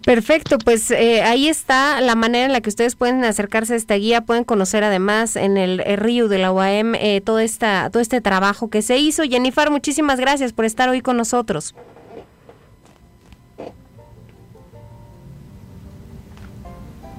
Perfecto, 0.06 0.58
pues 0.58 0.92
eh, 0.92 1.24
ahí 1.24 1.48
está 1.48 2.00
la 2.00 2.14
manera 2.14 2.46
en 2.46 2.52
la 2.52 2.60
que 2.60 2.68
ustedes 2.68 2.94
pueden 2.94 3.24
acercarse 3.24 3.74
a 3.74 3.76
esta 3.76 3.96
guía, 3.96 4.20
pueden 4.20 4.44
conocer 4.44 4.84
además 4.84 5.34
en 5.34 5.56
el, 5.56 5.82
río 5.96 6.28
de 6.28 6.38
la 6.38 6.52
UAM 6.52 6.94
eh, 6.94 7.20
todo, 7.22 7.40
esta, 7.40 7.90
todo 7.90 8.00
este 8.00 8.20
trabajo 8.20 8.70
que 8.70 8.82
se 8.82 8.98
hizo. 8.98 9.24
Jennifer, 9.24 9.68
muchísimas 9.68 10.20
gracias 10.20 10.52
por 10.52 10.64
estar 10.64 10.88
hoy 10.88 11.00
con 11.00 11.16
nosotros. 11.16 11.74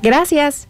Gracias. 0.02 0.70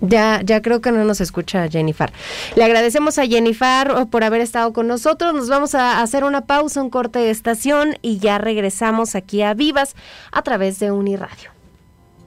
Ya, 0.00 0.40
ya 0.44 0.62
creo 0.62 0.80
que 0.80 0.92
no 0.92 1.04
nos 1.04 1.20
escucha 1.20 1.68
Jennifer. 1.68 2.12
Le 2.54 2.64
agradecemos 2.64 3.18
a 3.18 3.26
Jennifer 3.26 3.90
oh, 3.90 4.06
por 4.06 4.24
haber 4.24 4.40
estado 4.40 4.72
con 4.72 4.86
nosotros. 4.86 5.34
Nos 5.34 5.48
vamos 5.48 5.74
a 5.74 6.02
hacer 6.02 6.24
una 6.24 6.42
pausa, 6.42 6.82
un 6.82 6.90
corte 6.90 7.18
de 7.18 7.30
estación 7.30 7.96
y 8.02 8.18
ya 8.18 8.38
regresamos 8.38 9.14
aquí 9.14 9.42
a 9.42 9.54
Vivas 9.54 9.94
a 10.32 10.42
través 10.42 10.78
de 10.78 10.90
Uniradio. 10.90 11.50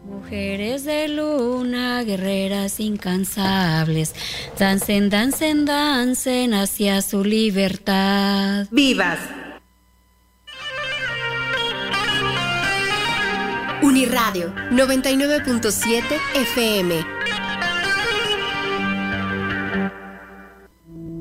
Mujeres 0.05 0.85
de 0.85 1.07
luna, 1.09 2.01
guerreras 2.03 2.79
incansables, 2.79 4.15
dancen, 4.57 5.09
dancen, 5.09 5.65
dancen 5.65 6.53
hacia 6.55 7.01
su 7.01 7.23
libertad. 7.23 8.65
¡Vivas! 8.71 9.19
Uniradio 13.81 14.53
99.7 14.71 16.03
FM 16.35 17.19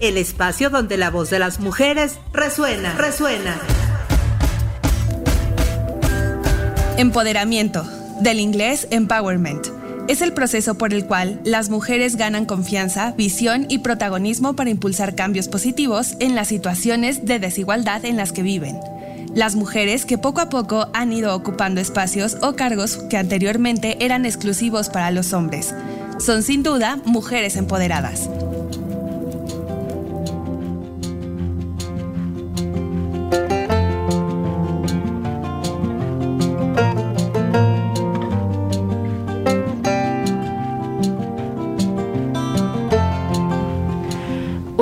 el 0.00 0.16
espacio 0.16 0.70
donde 0.70 0.96
la 0.96 1.10
voz 1.10 1.30
de 1.30 1.38
las 1.38 1.60
mujeres 1.60 2.18
resuena, 2.32 2.94
resuena. 2.94 3.58
Empoderamiento, 6.96 7.84
del 8.20 8.40
inglés 8.40 8.88
empowerment. 8.90 9.68
Es 10.08 10.22
el 10.22 10.32
proceso 10.32 10.76
por 10.76 10.94
el 10.94 11.04
cual 11.06 11.40
las 11.44 11.68
mujeres 11.68 12.16
ganan 12.16 12.46
confianza, 12.46 13.12
visión 13.12 13.66
y 13.68 13.78
protagonismo 13.78 14.56
para 14.56 14.70
impulsar 14.70 15.14
cambios 15.14 15.48
positivos 15.48 16.16
en 16.18 16.34
las 16.34 16.48
situaciones 16.48 17.26
de 17.26 17.38
desigualdad 17.38 18.04
en 18.04 18.16
las 18.16 18.32
que 18.32 18.42
viven. 18.42 18.78
Las 19.34 19.54
mujeres 19.54 20.06
que 20.06 20.16
poco 20.16 20.40
a 20.40 20.48
poco 20.48 20.88
han 20.94 21.12
ido 21.12 21.34
ocupando 21.34 21.80
espacios 21.80 22.38
o 22.40 22.54
cargos 22.54 22.96
que 23.10 23.18
anteriormente 23.18 24.02
eran 24.04 24.24
exclusivos 24.24 24.88
para 24.88 25.10
los 25.10 25.32
hombres. 25.34 25.74
Son 26.18 26.42
sin 26.42 26.62
duda 26.62 26.98
mujeres 27.04 27.56
empoderadas. 27.56 28.30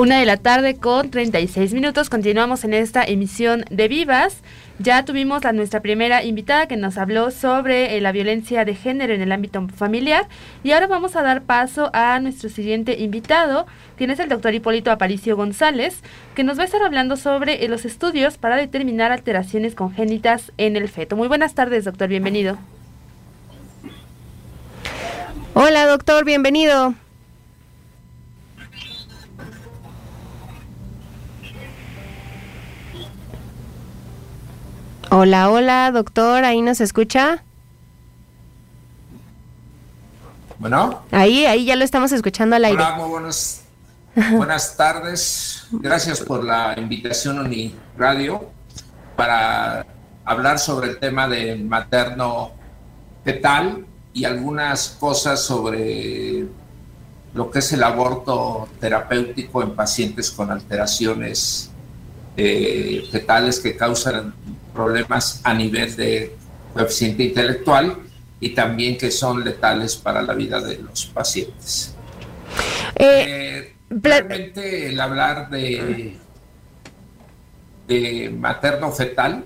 Una 0.07 0.19
de 0.19 0.25
la 0.25 0.37
tarde 0.37 0.77
con 0.77 1.11
36 1.11 1.73
minutos. 1.73 2.09
Continuamos 2.09 2.63
en 2.63 2.73
esta 2.73 3.03
emisión 3.03 3.65
de 3.69 3.89
Vivas. 3.89 4.37
Ya 4.79 5.03
tuvimos 5.03 5.43
a 5.43 5.51
nuestra 5.51 5.81
primera 5.81 6.23
invitada 6.23 6.65
que 6.65 6.77
nos 6.77 6.97
habló 6.97 7.29
sobre 7.29 7.97
eh, 7.97 7.99
la 7.99 8.13
violencia 8.13 8.63
de 8.63 8.73
género 8.73 9.13
en 9.13 9.19
el 9.19 9.33
ámbito 9.33 9.67
familiar. 9.75 10.29
Y 10.63 10.71
ahora 10.71 10.87
vamos 10.87 11.17
a 11.17 11.23
dar 11.23 11.41
paso 11.41 11.89
a 11.91 12.21
nuestro 12.21 12.47
siguiente 12.47 12.99
invitado, 12.99 13.67
quien 13.97 14.09
es 14.09 14.19
el 14.19 14.29
doctor 14.29 14.53
Hipólito 14.53 14.91
Aparicio 14.91 15.35
González, 15.35 15.99
que 16.35 16.45
nos 16.45 16.57
va 16.57 16.61
a 16.61 16.67
estar 16.67 16.83
hablando 16.83 17.17
sobre 17.17 17.65
eh, 17.65 17.67
los 17.67 17.83
estudios 17.83 18.37
para 18.37 18.55
determinar 18.55 19.11
alteraciones 19.11 19.75
congénitas 19.75 20.53
en 20.57 20.77
el 20.77 20.87
feto. 20.87 21.17
Muy 21.17 21.27
buenas 21.27 21.53
tardes, 21.53 21.83
doctor. 21.83 22.07
Bienvenido. 22.07 22.57
Hola, 25.53 25.85
doctor. 25.85 26.23
Bienvenido. 26.23 26.95
Hola, 35.19 35.49
hola, 35.49 35.89
doctor, 35.91 36.45
¿ahí 36.45 36.61
nos 36.61 36.79
escucha? 36.79 37.43
Bueno. 40.59 41.01
Ahí, 41.09 41.47
ahí 41.47 41.65
ya 41.65 41.75
lo 41.75 41.83
estamos 41.83 42.11
escuchando 42.11 42.55
al 42.55 42.65
aire. 42.65 42.77
Hola, 42.77 42.97
muy 42.97 43.09
buenas, 43.09 43.63
buenas 44.33 44.77
tardes. 44.77 45.65
Gracias 45.71 46.21
por 46.21 46.43
la 46.43 46.75
invitación 46.77 47.39
Uni 47.39 47.75
Radio 47.97 48.51
para 49.15 49.87
hablar 50.23 50.59
sobre 50.59 50.89
el 50.89 50.99
tema 50.99 51.27
de 51.27 51.55
materno 51.55 52.51
fetal 53.23 53.87
y 54.13 54.23
algunas 54.23 54.89
cosas 54.99 55.41
sobre 55.41 56.45
lo 57.33 57.49
que 57.49 57.57
es 57.57 57.73
el 57.73 57.81
aborto 57.81 58.69
terapéutico 58.79 59.63
en 59.63 59.75
pacientes 59.75 60.29
con 60.29 60.51
alteraciones 60.51 61.71
eh, 62.35 63.09
fetales 63.11 63.59
que 63.59 63.75
causan 63.75 64.35
problemas 64.77 65.41
a 65.43 65.53
nivel 65.55 65.95
de 65.95 66.35
coeficiente 66.73 67.23
intelectual 67.23 67.97
y 68.39 68.49
también 68.49 68.97
que 68.97 69.09
son 69.09 69.43
letales 69.43 69.95
para 69.95 70.21
la 70.21 70.33
vida 70.35 70.61
de 70.61 70.77
los 70.77 71.07
pacientes. 71.07 71.95
Eh, 72.95 73.73
realmente 73.89 74.89
el 74.89 74.99
hablar 74.99 75.49
de, 75.49 76.15
de 77.87 78.29
materno 78.29 78.91
fetal, 78.91 79.43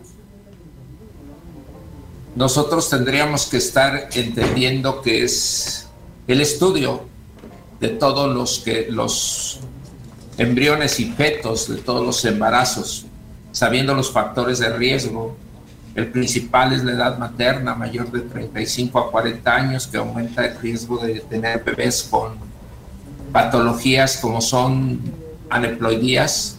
nosotros 2.36 2.90
tendríamos 2.90 3.46
que 3.48 3.58
estar 3.58 4.10
entendiendo 4.14 5.02
que 5.02 5.24
es 5.24 5.88
el 6.28 6.42
estudio 6.42 7.06
de 7.80 7.90
todos 7.90 8.34
los 8.34 8.60
que 8.60 8.88
los 8.90 9.60
embriones 10.38 11.00
y 11.00 11.12
fetos, 11.12 11.70
de 11.70 11.78
todos 11.78 12.06
los 12.06 12.24
embarazos, 12.26 13.06
sabiendo 13.52 13.94
los 13.94 14.12
factores 14.12 14.60
de 14.60 14.70
riesgo. 14.70 15.36
El 15.94 16.08
principal 16.08 16.74
es 16.74 16.84
la 16.84 16.94
edad 16.94 17.18
materna, 17.18 17.76
mayor 17.76 18.12
de 18.12 18.22
35 18.22 18.98
a 19.00 19.12
40 19.12 19.56
años, 19.56 19.88
que 19.88 19.98
aumenta 19.98 20.46
el 20.46 20.58
riesgo 20.58 20.98
de 20.98 21.20
tener 21.22 21.64
bebés 21.64 22.08
con 22.10 22.36
patologías 23.32 24.18
como 24.18 24.42
son 24.42 25.02
aneploidías. 25.50 26.58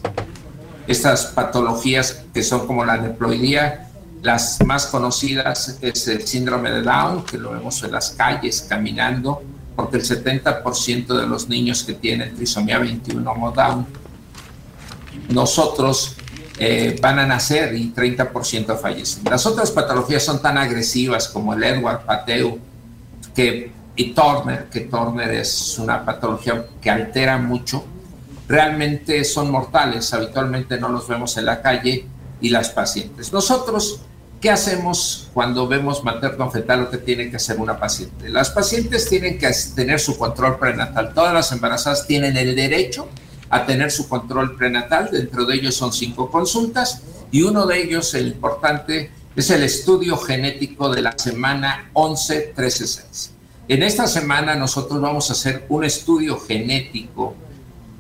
Estas 0.87 1.27
patologías 1.27 2.25
que 2.35 2.43
son 2.43 2.67
como 2.67 2.85
la 2.85 2.95
aneploidía, 2.95 3.89
las 4.23 4.63
más 4.65 4.87
conocidas 4.87 5.79
es 5.81 6.09
el 6.09 6.27
síndrome 6.27 6.71
de 6.71 6.83
Down, 6.83 7.25
que 7.25 7.39
lo 7.39 7.53
vemos 7.53 7.83
en 7.83 7.93
las 7.93 8.11
calles 8.11 8.67
caminando, 8.69 9.43
porque 9.75 9.97
el 9.97 10.05
70% 10.05 11.07
de 11.19 11.27
los 11.27 11.49
niños 11.49 11.83
que 11.85 11.95
tienen 11.95 12.35
trisomía 12.35 12.79
21 12.79 13.31
o 13.31 13.51
Down, 13.51 13.87
nosotros 15.31 16.17
eh, 16.59 16.99
van 17.01 17.19
a 17.19 17.27
nacer 17.27 17.75
y 17.75 17.93
30% 17.93 18.79
fallecen. 18.79 19.25
Las 19.25 19.47
otras 19.47 19.71
patologías 19.71 20.23
son 20.23 20.43
tan 20.43 20.59
agresivas 20.59 21.29
como 21.29 21.55
el 21.55 21.63
Edward 21.63 22.05
Pateu 22.05 22.59
que, 23.35 23.73
y 23.97 24.13
Turner, 24.13 24.67
que 24.67 24.81
Turner 24.81 25.31
es 25.31 25.79
una 25.79 26.05
patología 26.05 26.67
que 26.81 26.91
altera 26.91 27.39
mucho, 27.39 27.85
realmente 28.49 29.25
son 29.25 29.51
mortales, 29.51 30.13
habitualmente 30.13 30.79
no 30.79 30.89
los 30.89 31.09
vemos 31.09 31.37
en 31.39 31.47
la 31.47 31.63
calle 31.63 32.07
y 32.41 32.51
las 32.51 32.69
pacientes. 32.69 33.33
Nosotros, 33.33 34.01
¿qué 34.41 34.51
hacemos 34.51 35.31
cuando 35.33 35.67
vemos 35.67 36.05
materno 36.05 36.51
fetal 36.51 36.81
lo 36.81 36.91
que 36.91 36.99
tiene 36.99 37.31
que 37.31 37.37
hacer 37.37 37.59
una 37.59 37.79
paciente? 37.79 38.29
Las 38.29 38.51
pacientes 38.51 39.09
tienen 39.09 39.39
que 39.39 39.51
tener 39.75 40.01
su 40.01 40.19
control 40.19 40.59
prenatal, 40.59 41.15
todas 41.15 41.33
las 41.33 41.51
embarazadas 41.53 42.07
tienen 42.07 42.37
el 42.37 42.55
derecho 42.55 43.09
a 43.53 43.67
tener 43.67 43.91
su 43.91 44.09
control 44.09 44.57
prenatal. 44.57 45.11
Dentro 45.13 45.45
de 45.45 45.57
ellos 45.57 45.75
son 45.75 45.93
cinco 45.93 46.31
consultas 46.31 47.03
y 47.31 47.43
uno 47.43 47.67
de 47.67 47.83
ellos, 47.83 48.15
el 48.15 48.29
importante, 48.29 49.11
es 49.37 49.51
el 49.51 49.63
estudio 49.63 50.17
genético 50.17 50.91
de 50.91 51.03
la 51.03 51.13
semana 51.19 51.91
11-13-6. 51.93 53.31
En 53.69 53.83
esta 53.83 54.07
semana 54.07 54.55
nosotros 54.55 55.01
vamos 55.03 55.29
a 55.29 55.35
hacer 55.35 55.67
un 55.69 55.85
estudio 55.85 56.41
genético. 56.41 57.35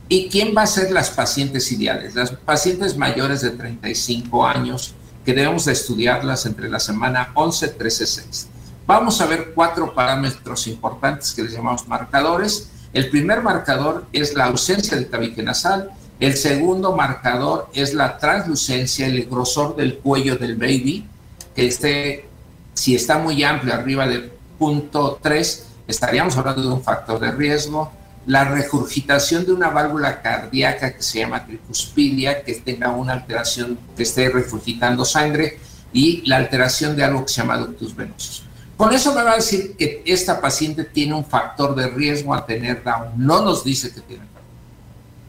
¿Y 0.09 0.31
quién 0.31 0.55
va 0.57 0.62
a 0.62 0.67
ser 0.67 0.91
las 0.91 1.11
pacientes 1.11 1.71
ideales? 1.71 2.15
Las 2.15 2.31
pacientes 2.31 2.97
mayores 2.97 3.43
de 3.43 3.51
35 3.51 4.47
años, 4.47 4.95
que 5.23 5.35
debemos 5.35 5.67
de 5.67 5.73
estudiarlas 5.73 6.47
entre 6.47 6.71
la 6.71 6.81
semana 6.81 7.33
11-13-6. 7.35 8.47
Vamos 8.87 9.21
a 9.21 9.27
ver 9.27 9.53
cuatro 9.55 9.95
parámetros 9.95 10.67
importantes 10.67 11.33
que 11.35 11.43
les 11.43 11.53
llamamos 11.53 11.87
marcadores 11.87 12.71
el 12.92 13.09
primer 13.09 13.42
marcador 13.42 14.07
es 14.12 14.35
la 14.35 14.46
ausencia 14.46 14.96
de 14.96 15.05
tabique 15.05 15.42
nasal, 15.42 15.90
el 16.20 16.37
segundo 16.37 16.94
marcador 16.94 17.68
es 17.74 17.94
la 17.94 18.18
translucencia, 18.18 19.07
el 19.07 19.24
grosor 19.24 19.74
del 19.74 19.98
cuello 19.98 20.37
del 20.37 20.57
baby, 20.57 21.07
que 21.55 21.66
esté, 21.66 22.26
si 22.74 22.94
está 22.94 23.18
muy 23.18 23.42
amplio, 23.42 23.74
arriba 23.74 24.07
de 24.07 24.31
punto 24.59 25.18
3, 25.20 25.66
estaríamos 25.88 26.37
hablando 26.37 26.62
de 26.62 26.68
un 26.68 26.83
factor 26.83 27.18
de 27.18 27.33
riesgo. 27.33 27.90
La 28.26 28.44
regurgitación 28.44 29.44
de 29.44 29.52
una 29.52 29.70
válvula 29.70 30.22
cardíaca 30.22 30.94
que 30.94 31.02
se 31.02 31.18
llama 31.18 31.44
tricuspidia, 31.44 32.44
que 32.44 32.55
tenga 32.55 32.92
una 32.92 33.14
alteración, 33.14 33.76
que 33.96 34.05
esté 34.05 34.28
regurgitando 34.28 35.05
sangre, 35.05 35.59
y 35.92 36.22
la 36.28 36.37
alteración 36.37 36.94
de 36.94 37.02
algo 37.02 37.26
que 37.26 37.33
se 37.33 37.40
llama 37.40 37.59
ductus 37.59 37.96
venosos. 37.96 38.44
Con 38.83 38.92
eso 38.92 39.14
me 39.14 39.23
va 39.23 39.35
a 39.35 39.37
decir 39.37 39.77
que 39.77 40.03
esta 40.05 40.40
paciente 40.40 40.83
tiene 40.83 41.14
un 41.14 41.25
factor 41.25 41.77
de 41.77 41.87
riesgo 41.87 42.35
a 42.35 42.45
tener 42.45 42.83
Down. 42.83 43.12
No 43.16 43.40
nos 43.40 43.62
dice 43.62 43.95
que 43.95 44.01
tiene 44.01 44.25
Down. 44.25 44.45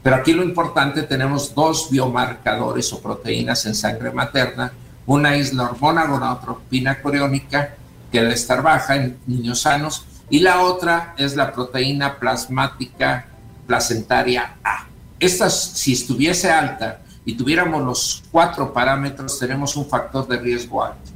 Pero 0.02 0.16
aquí 0.16 0.34
lo 0.34 0.42
importante, 0.42 1.04
tenemos 1.04 1.54
dos 1.54 1.88
biomarcadores 1.92 2.92
o 2.94 3.00
proteínas 3.00 3.64
en 3.68 3.76
sangre 3.76 4.10
materna. 4.10 4.74
Una 5.06 5.36
es 5.36 5.54
la 5.54 5.66
hormona 5.66 6.08
gonadotropina 6.08 7.00
coriónica, 7.00 7.76
que 8.12 8.22
debe 8.22 8.34
estar 8.34 8.64
baja 8.64 8.96
en 8.96 9.20
niños 9.28 9.62
sanos, 9.62 10.04
y 10.32 10.40
la 10.40 10.64
otra 10.64 11.14
es 11.20 11.36
la 11.36 11.52
proteína 11.52 12.18
plasmática 12.18 13.28
placentaria 13.68 14.56
A. 14.64 14.88
Esta, 15.20 15.52
si 15.52 15.94
estuviese 15.94 16.50
alta 16.50 17.02
y 17.24 17.36
tuviéramos 17.36 17.84
los 17.84 18.24
cuatro 18.32 18.74
parámetros, 18.74 19.38
tenemos 19.38 19.76
un 19.76 19.88
factor 19.88 20.28
de 20.28 20.40
riesgo 20.40 20.84
alto 20.84 21.13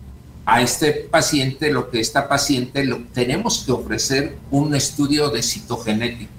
a 0.47 0.61
este 0.61 0.93
paciente, 0.93 1.73
lo 1.73 1.89
que 1.89 1.99
esta 1.99 2.29
paciente, 2.29 2.85
lo, 2.85 2.99
tenemos 3.13 3.63
que 3.65 3.73
ofrecer 3.73 4.37
un 4.49 4.73
estudio 4.73 5.29
de 5.29 5.43
citogenética, 5.43 6.31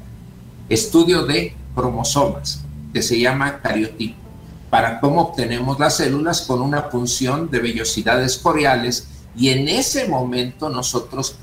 estudio 0.70 1.26
de 1.26 1.54
cromosomas, 1.74 2.64
que 2.94 3.02
se 3.02 3.20
llama 3.20 3.60
cariotipo, 3.60 4.16
para 4.70 4.98
cómo 4.98 5.20
obtenemos 5.20 5.78
las 5.78 5.98
células 5.98 6.40
con 6.40 6.62
una 6.62 6.88
punción 6.88 7.50
de 7.50 7.58
vellosidades 7.58 8.38
coriales 8.38 9.08
y 9.36 9.50
en 9.50 9.68
ese 9.68 10.08
momento 10.08 10.70
nosotros 10.70 11.36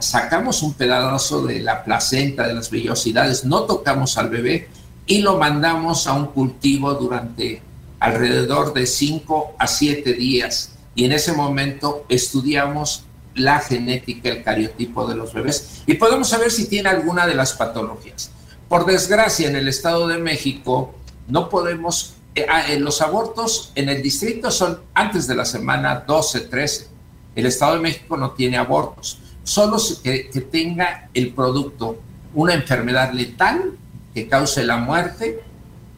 sacamos 0.00 0.62
un 0.62 0.74
pedazo 0.74 1.46
de 1.46 1.60
la 1.60 1.82
placenta, 1.82 2.46
de 2.46 2.52
las 2.52 2.70
vellosidades, 2.70 3.46
no 3.46 3.62
tocamos 3.62 4.18
al 4.18 4.28
bebé 4.28 4.68
y 5.06 5.22
lo 5.22 5.38
mandamos 5.38 6.06
a 6.06 6.12
un 6.12 6.26
cultivo 6.26 6.92
durante 6.92 7.62
alrededor 8.00 8.74
de 8.74 8.86
5 8.86 9.54
a 9.58 9.66
7 9.66 10.12
días 10.12 10.71
y 10.94 11.04
en 11.04 11.12
ese 11.12 11.32
momento 11.32 12.04
estudiamos 12.08 13.04
la 13.34 13.60
genética, 13.60 14.28
el 14.28 14.42
cariotipo 14.42 15.06
de 15.06 15.14
los 15.14 15.32
bebés 15.32 15.82
y 15.86 15.94
podemos 15.94 16.28
saber 16.28 16.50
si 16.50 16.66
tiene 16.68 16.90
alguna 16.90 17.26
de 17.26 17.34
las 17.34 17.54
patologías. 17.54 18.30
Por 18.68 18.86
desgracia, 18.86 19.48
en 19.48 19.56
el 19.56 19.68
Estado 19.68 20.06
de 20.08 20.18
México 20.18 20.94
no 21.28 21.48
podemos, 21.48 22.14
eh, 22.34 22.46
ah, 22.48 22.64
los 22.78 23.00
abortos 23.00 23.72
en 23.74 23.88
el 23.88 24.02
distrito 24.02 24.50
son 24.50 24.80
antes 24.94 25.26
de 25.26 25.34
la 25.34 25.44
semana 25.44 26.06
12-13. 26.06 26.86
El 27.34 27.46
Estado 27.46 27.74
de 27.74 27.80
México 27.80 28.16
no 28.16 28.32
tiene 28.32 28.58
abortos, 28.58 29.18
solo 29.42 29.78
que 30.02 30.30
tenga 30.50 31.08
el 31.14 31.32
producto 31.32 31.98
una 32.34 32.54
enfermedad 32.54 33.12
letal 33.12 33.76
que 34.14 34.28
cause 34.28 34.64
la 34.64 34.76
muerte 34.76 35.42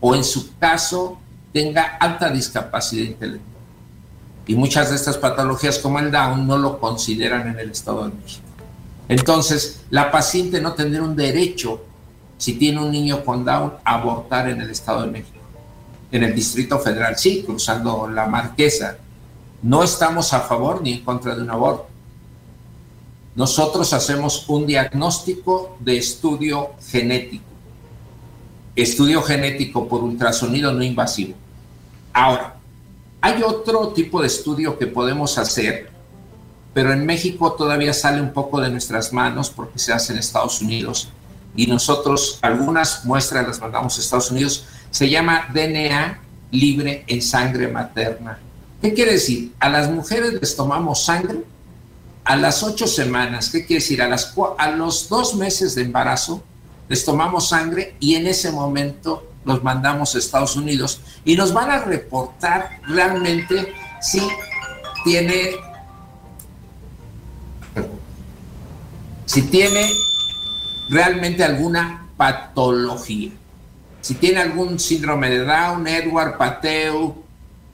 o 0.00 0.14
en 0.14 0.24
su 0.24 0.57
caso 0.59 1.18
tenga 1.52 1.96
alta 2.00 2.30
discapacidad 2.30 3.05
intelectual. 3.05 3.53
Y 4.47 4.55
muchas 4.55 4.90
de 4.90 4.97
estas 4.97 5.16
patologías 5.16 5.78
como 5.78 5.99
el 5.99 6.11
Down 6.11 6.47
no 6.47 6.59
lo 6.59 6.78
consideran 6.78 7.49
en 7.49 7.59
el 7.59 7.70
Estado 7.70 8.09
de 8.09 8.14
México. 8.14 8.45
Entonces, 9.09 9.82
la 9.90 10.11
paciente 10.11 10.61
no 10.61 10.72
tendría 10.74 11.03
un 11.03 11.16
derecho, 11.16 11.82
si 12.36 12.55
tiene 12.55 12.80
un 12.80 12.90
niño 12.90 13.24
con 13.24 13.45
Down, 13.45 13.74
a 13.84 13.95
abortar 13.95 14.49
en 14.49 14.61
el 14.61 14.70
Estado 14.70 15.03
de 15.03 15.11
México. 15.11 15.38
En 16.11 16.22
el 16.24 16.34
Distrito 16.34 16.78
Federal, 16.78 17.16
sí, 17.16 17.42
cruzando 17.45 18.09
la 18.09 18.26
Marquesa. 18.26 18.99
No 19.62 19.82
estamos 19.82 20.32
a 20.32 20.40
favor 20.40 20.82
ni 20.82 20.92
en 20.92 21.05
contra 21.05 21.34
de 21.34 21.42
un 21.42 21.51
aborto. 21.51 21.88
Nosotros 23.34 23.92
hacemos 23.92 24.49
un 24.49 24.66
diagnóstico 24.66 25.76
de 25.80 25.97
estudio 25.97 26.70
genético. 26.86 27.45
Estudio 28.76 29.22
genético 29.22 29.88
por 29.88 30.03
ultrasonido 30.03 30.72
no 30.72 30.82
invasivo. 30.82 31.34
Ahora, 32.12 32.57
hay 33.25 33.43
otro 33.43 33.89
tipo 33.89 34.20
de 34.20 34.27
estudio 34.27 34.79
que 34.79 34.87
podemos 34.87 35.39
hacer, 35.39 35.89
pero 36.75 36.93
en 36.93 37.07
México 37.07 37.55
todavía 37.55 37.95
sale 37.95 38.20
un 38.20 38.35
poco 38.35 38.61
de 38.61 38.68
nuestras 38.68 39.14
manos 39.14 39.49
porque 39.49 39.79
se 39.79 39.95
hace 39.95 40.12
en 40.12 40.18
Estados 40.18 40.61
Unidos 40.61 41.09
y 41.57 41.66
nosotros 41.66 42.39
algunas 42.43 43.07
muestras 43.07 43.49
las 43.49 43.59
mandamos 43.62 43.97
a 43.97 44.03
Estados 44.03 44.31
Unidos. 44.31 44.66
Se 44.91 45.09
llama 45.09 45.49
DNA 45.55 46.20
libre 46.51 47.05
en 47.07 47.22
sangre 47.22 47.66
materna. 47.68 48.39
¿Qué 48.83 48.93
quiere 48.93 49.12
decir? 49.12 49.55
A 49.59 49.70
las 49.70 49.91
mujeres 49.91 50.35
les 50.35 50.55
tomamos 50.55 51.07
sangre 51.07 51.45
a 52.25 52.37
las 52.37 52.62
ocho 52.62 52.87
semanas. 52.87 53.49
¿Qué 53.49 53.64
quiere 53.64 53.81
decir? 53.81 54.03
A, 54.03 54.09
las, 54.11 54.35
a 54.59 54.70
los 54.72 55.09
dos 55.09 55.35
meses 55.35 55.75
de 55.75 55.81
embarazo 55.81 56.43
les 56.91 57.07
tomamos 57.07 57.49
sangre 57.49 57.97
y 58.01 58.16
en 58.16 58.27
ese 58.27 58.53
momento 58.53 59.27
los 59.45 59.62
mandamos 59.62 60.14
a 60.14 60.18
Estados 60.18 60.57
Unidos 60.57 61.01
y 61.24 61.36
nos 61.36 61.53
van 61.53 61.70
a 61.70 61.80
reportar 61.80 62.80
realmente 62.86 63.72
si 64.01 64.20
tiene 65.05 65.57
si 69.26 69.42
tiene 69.42 69.90
realmente 70.88 71.42
alguna 71.42 72.07
patología. 72.16 73.30
Si 74.01 74.14
tiene 74.14 74.40
algún 74.40 74.78
síndrome 74.78 75.30
de 75.30 75.45
Down, 75.45 75.86
Edward, 75.86 76.36
Pateu 76.36 77.24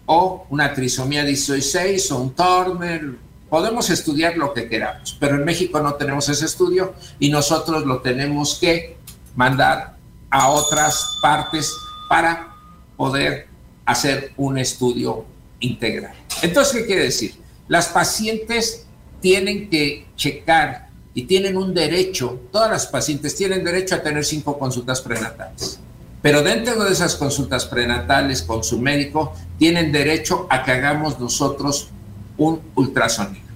o 0.06 0.46
una 0.48 0.72
trisomía 0.72 1.24
16 1.24 2.12
o 2.12 2.18
un 2.18 2.34
Turner, 2.34 3.16
podemos 3.48 3.90
estudiar 3.90 4.36
lo 4.36 4.54
que 4.54 4.68
queramos, 4.68 5.16
pero 5.18 5.34
en 5.34 5.44
México 5.44 5.80
no 5.80 5.94
tenemos 5.94 6.28
ese 6.28 6.46
estudio 6.46 6.94
y 7.18 7.30
nosotros 7.30 7.84
lo 7.84 8.00
tenemos 8.00 8.58
que 8.60 8.96
mandar 9.34 9.96
a 10.30 10.50
otras 10.50 11.18
partes 11.20 11.72
para 12.08 12.54
poder 12.96 13.48
hacer 13.84 14.32
un 14.36 14.58
estudio 14.58 15.24
integral. 15.60 16.14
Entonces, 16.42 16.80
¿qué 16.80 16.86
quiere 16.86 17.02
decir? 17.04 17.34
Las 17.68 17.88
pacientes 17.88 18.86
tienen 19.20 19.68
que 19.68 20.06
checar 20.16 20.88
y 21.12 21.24
tienen 21.24 21.56
un 21.56 21.74
derecho, 21.74 22.40
todas 22.52 22.70
las 22.70 22.86
pacientes 22.86 23.34
tienen 23.34 23.64
derecho 23.64 23.96
a 23.96 24.02
tener 24.02 24.24
cinco 24.24 24.58
consultas 24.58 25.00
prenatales. 25.00 25.80
Pero 26.22 26.42
dentro 26.42 26.84
de 26.84 26.92
esas 26.92 27.16
consultas 27.16 27.64
prenatales 27.64 28.42
con 28.42 28.62
su 28.62 28.78
médico, 28.78 29.34
tienen 29.58 29.90
derecho 29.90 30.46
a 30.50 30.62
que 30.62 30.72
hagamos 30.72 31.18
nosotros 31.18 31.88
un 32.36 32.60
ultrasonido. 32.74 33.49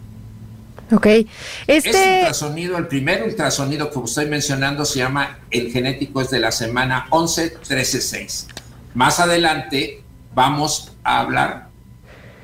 Ok. 0.93 1.07
Este... 1.07 1.29
Este 1.67 2.19
ultrasonido, 2.19 2.79
el 2.79 2.87
primer 2.87 3.23
ultrasonido 3.25 3.91
que 3.91 4.01
estoy 4.05 4.27
mencionando 4.27 4.85
se 4.85 4.99
llama 4.99 5.41
el 5.51 5.73
genético, 5.73 6.21
es 6.21 6.31
de 6.31 6.41
la 6.41 6.53
semana 6.53 7.07
11, 7.11 7.51
13, 7.67 8.01
6. 8.01 8.47
Más 8.95 9.21
adelante 9.21 10.03
vamos 10.35 10.93
a 11.03 11.21
hablar, 11.21 11.69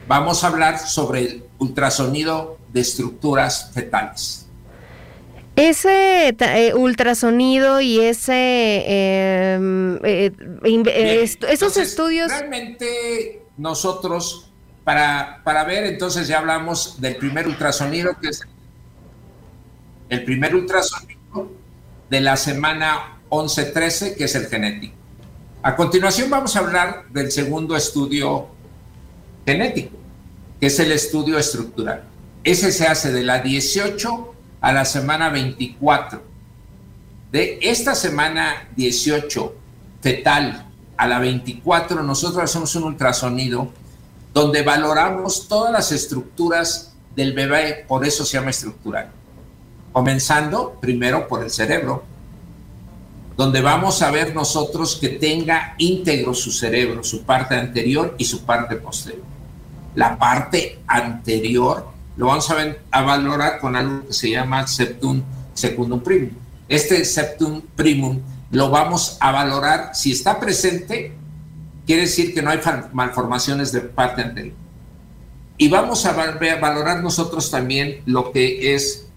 vamos 0.09 0.43
a 0.45 0.49
hablar 0.49 0.79
sobre 0.79 1.21
el 1.21 1.45
ultrasonido 1.59 2.59
de 2.73 2.81
estructuras 2.81 3.71
fetales. 3.73 4.47
Ese 5.57 6.29
eh, 6.39 6.75
ultrasonido 6.75 7.81
y 7.81 8.01
ese 8.01 8.33
eh, 8.87 9.99
eh, 10.05 10.33
esos 11.23 11.51
Entonces, 11.51 11.89
estudios. 11.89 12.31
Realmente 12.31 13.43
nosotros, 13.59 14.50
para, 14.85 15.41
para 15.45 15.65
ver, 15.65 15.85
entonces 15.85 16.29
ya 16.29 16.39
hablamos 16.39 17.01
del 17.01 17.17
primer 17.17 17.47
ultrasonido, 17.47 18.17
que 18.21 18.29
es 18.29 18.43
el 20.09 20.25
primer 20.25 20.55
ultrasonido 20.55 21.51
de 22.09 22.21
la 22.21 22.37
semana 22.37 23.21
11-13, 23.29 24.17
que 24.17 24.25
es 24.25 24.35
el 24.35 24.47
genético. 24.47 24.95
A 25.63 25.77
continuación 25.77 26.31
vamos 26.31 26.57
a 26.57 26.61
hablar 26.61 27.05
del 27.11 27.31
segundo 27.31 27.77
estudio 27.77 28.49
genético, 29.47 29.97
que 30.59 30.67
es 30.67 30.79
el 30.81 30.91
estudio 30.93 31.39
estructural. 31.39 32.05
Ese 32.43 32.73
se 32.73 32.87
hace 32.87 33.13
de 33.13 33.23
la 33.23 33.41
18 33.41 34.35
a 34.61 34.73
la 34.73 34.85
semana 34.85 35.29
24. 35.29 36.23
De 37.31 37.59
esta 37.63 37.95
semana 37.95 38.69
18 38.75 39.55
fetal 40.01 40.67
a 40.97 41.07
la 41.07 41.19
24, 41.19 42.03
nosotros 42.03 42.43
hacemos 42.43 42.75
un 42.75 42.85
ultrasonido 42.85 43.71
donde 44.33 44.63
valoramos 44.63 45.49
todas 45.49 45.73
las 45.73 45.93
estructuras 45.93 46.93
del 47.15 47.33
bebé, 47.33 47.85
por 47.87 48.05
eso 48.05 48.25
se 48.25 48.39
llama 48.39 48.51
estructural. 48.51 49.11
Comenzando 49.93 50.79
primero 50.81 51.27
por 51.27 51.43
el 51.43 51.51
cerebro, 51.51 52.05
donde 53.37 53.61
vamos 53.61 54.03
a 54.03 54.11
ver 54.11 54.35
nosotros 54.35 54.97
que 55.01 55.09
tenga 55.09 55.75
íntegro 55.79 56.35
su 56.35 56.53
cerebro, 56.53 57.03
su 57.03 57.23
parte 57.23 57.57
anterior 57.57 58.15
y 58.19 58.25
su 58.25 58.45
parte 58.45 58.77
posterior. 58.77 59.25
La 59.95 60.19
parte 60.19 60.81
anterior 60.87 61.89
lo 62.17 62.27
vamos 62.27 62.51
a, 62.51 62.77
a 62.91 63.03
valorar 63.03 63.59
con 63.59 63.75
algo 63.75 64.07
que 64.07 64.13
se 64.13 64.31
llama 64.31 64.67
septum 64.67 65.23
secundum 65.55 66.01
primum. 66.01 66.31
Este 66.69 67.05
septum 67.05 67.63
primum 67.75 68.21
lo 68.53 68.71
vamos 68.71 69.17
a 69.21 69.33
valorar 69.33 69.91
si 69.95 70.13
está 70.13 70.39
presente, 70.39 71.17
quiere 71.91 72.03
decir 72.03 72.33
que 72.33 72.41
no 72.41 72.51
hay 72.51 72.61
malformaciones 72.93 73.73
de 73.73 73.81
parte 73.81 74.23
anterior. 74.23 74.55
Y 75.59 75.69
vamos 75.69 76.07
a 76.07 76.13
valorar 76.13 77.03
nosotros 77.03 77.51
también 77.51 78.03
lo 78.07 78.31
que 78.31 78.77
es 78.77 79.09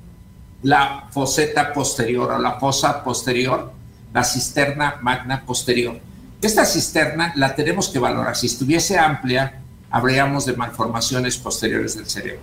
la 0.64 1.08
foseta 1.12 1.72
posterior 1.72 2.32
o 2.32 2.40
la 2.40 2.54
fosa 2.54 3.04
posterior, 3.04 3.72
la 4.12 4.24
cisterna 4.24 4.96
magna 5.04 5.46
posterior. 5.46 6.00
Esta 6.42 6.66
cisterna 6.66 7.32
la 7.36 7.54
tenemos 7.54 7.90
que 7.90 8.00
valorar. 8.00 8.36
Si 8.36 8.48
estuviese 8.48 8.98
amplia, 8.98 9.62
habríamos 9.92 10.48
de 10.48 10.54
malformaciones 10.54 11.38
posteriores 11.38 11.96
del 11.96 12.08
cerebro. 12.08 12.42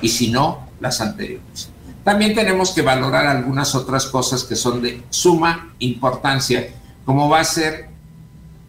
Y 0.00 0.08
si 0.08 0.30
no, 0.30 0.66
las 0.80 1.02
anteriores. 1.02 1.68
También 2.04 2.34
tenemos 2.34 2.70
que 2.70 2.80
valorar 2.80 3.26
algunas 3.26 3.74
otras 3.74 4.06
cosas 4.06 4.44
que 4.44 4.56
son 4.56 4.80
de 4.80 5.02
suma 5.10 5.74
importancia, 5.78 6.70
como 7.04 7.28
va 7.28 7.40
a 7.40 7.44
ser 7.44 7.97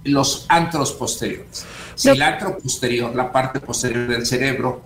los 0.10 0.45
antros 0.49 0.91
posteriores. 0.93 1.66
Si 1.95 2.10
el 2.10 2.22
antro 2.22 2.57
posterior, 2.57 3.16
la 3.16 3.32
parte 3.32 3.60
posterior 3.60 4.07
del 4.07 4.26
cerebro, 4.26 4.82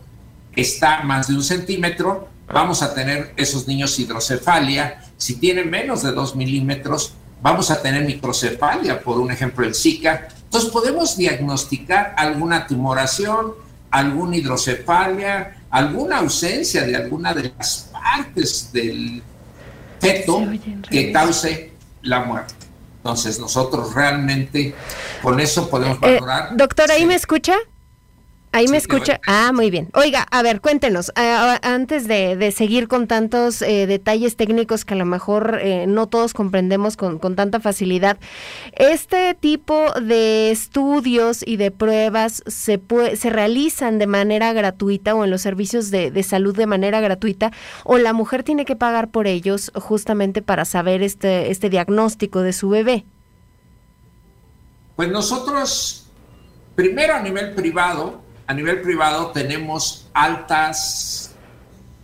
está 0.56 1.02
más 1.04 1.28
de 1.28 1.36
un 1.36 1.44
centímetro, 1.44 2.30
vamos 2.48 2.82
a 2.82 2.94
tener 2.94 3.34
esos 3.38 3.68
niños 3.68 3.98
hidrocefalia. 4.00 5.04
Si 5.18 5.36
tienen 5.36 5.70
menos 5.70 6.04
de 6.04 6.12
dos 6.12 6.36
milímetros, 6.36 7.14
vamos 7.42 7.72
a 7.72 7.82
tener 7.82 8.06
microcefalia, 8.06 9.02
por 9.02 9.20
un 9.20 9.32
ejemplo, 9.32 9.66
el 9.66 9.76
Zika. 9.76 10.28
Entonces 10.44 10.70
podemos 10.70 11.18
diagnosticar 11.18 12.14
alguna 12.18 12.68
tumoración, 12.68 13.54
alguna 13.92 14.38
hidrocefalia, 14.38 15.58
alguna 15.70 16.20
ausencia 16.20 16.84
de 16.84 16.96
alguna 16.96 17.34
de 17.34 17.52
las 17.58 17.90
partes 17.92 18.72
del 18.72 19.22
feto 20.00 20.42
que 20.90 21.12
cause 21.12 21.72
la 22.02 22.24
muerte. 22.24 22.63
Entonces 23.04 23.38
nosotros 23.38 23.94
realmente 23.94 24.74
con 25.22 25.38
eso 25.42 25.70
podemos 25.70 25.98
Eh, 26.04 26.20
valorar. 26.20 26.56
doctora, 26.56 26.94
¿ahí 26.94 27.06
me 27.06 27.16
escucha? 27.16 27.58
Ahí 28.54 28.68
me 28.68 28.78
escucha. 28.78 29.20
Ah, 29.28 29.52
muy 29.52 29.72
bien. 29.72 29.90
Oiga, 29.96 30.28
a 30.30 30.44
ver, 30.44 30.62
cuéntenos, 30.62 31.12
antes 31.16 32.08
de, 32.08 32.36
de 32.38 32.52
seguir 32.52 32.88
con 32.88 33.08
tantos 33.08 33.64
eh, 33.64 33.88
detalles 33.88 34.36
técnicos 34.36 34.86
que 34.86 34.94
a 34.94 34.98
lo 34.98 35.06
mejor 35.06 35.60
eh, 35.60 35.88
no 35.88 36.06
todos 36.08 36.36
comprendemos 36.36 36.96
con, 36.96 37.18
con 37.18 37.36
tanta 37.36 37.60
facilidad, 37.60 38.18
¿este 38.74 39.34
tipo 39.34 39.92
de 40.00 40.52
estudios 40.52 41.44
y 41.46 41.58
de 41.58 41.72
pruebas 41.72 42.44
se, 42.46 42.80
pue- 42.80 43.16
se 43.16 43.32
realizan 43.32 43.98
de 43.98 44.06
manera 44.06 44.54
gratuita 44.54 45.16
o 45.16 45.24
en 45.24 45.32
los 45.32 45.42
servicios 45.42 45.90
de, 45.90 46.12
de 46.12 46.22
salud 46.24 46.56
de 46.56 46.68
manera 46.68 47.02
gratuita 47.02 47.52
o 47.84 47.98
la 47.98 48.14
mujer 48.14 48.44
tiene 48.44 48.66
que 48.66 48.76
pagar 48.76 49.10
por 49.10 49.26
ellos 49.26 49.72
justamente 49.74 50.44
para 50.44 50.66
saber 50.66 51.02
este, 51.02 51.50
este 51.50 51.72
diagnóstico 51.72 52.42
de 52.42 52.54
su 52.54 52.70
bebé? 52.70 53.04
Pues 54.96 55.10
nosotros, 55.10 56.08
primero 56.76 57.16
a 57.16 57.20
nivel 57.20 57.56
privado, 57.56 58.22
a 58.54 58.56
nivel 58.56 58.82
privado 58.82 59.32
tenemos 59.32 60.08
altas, 60.14 61.32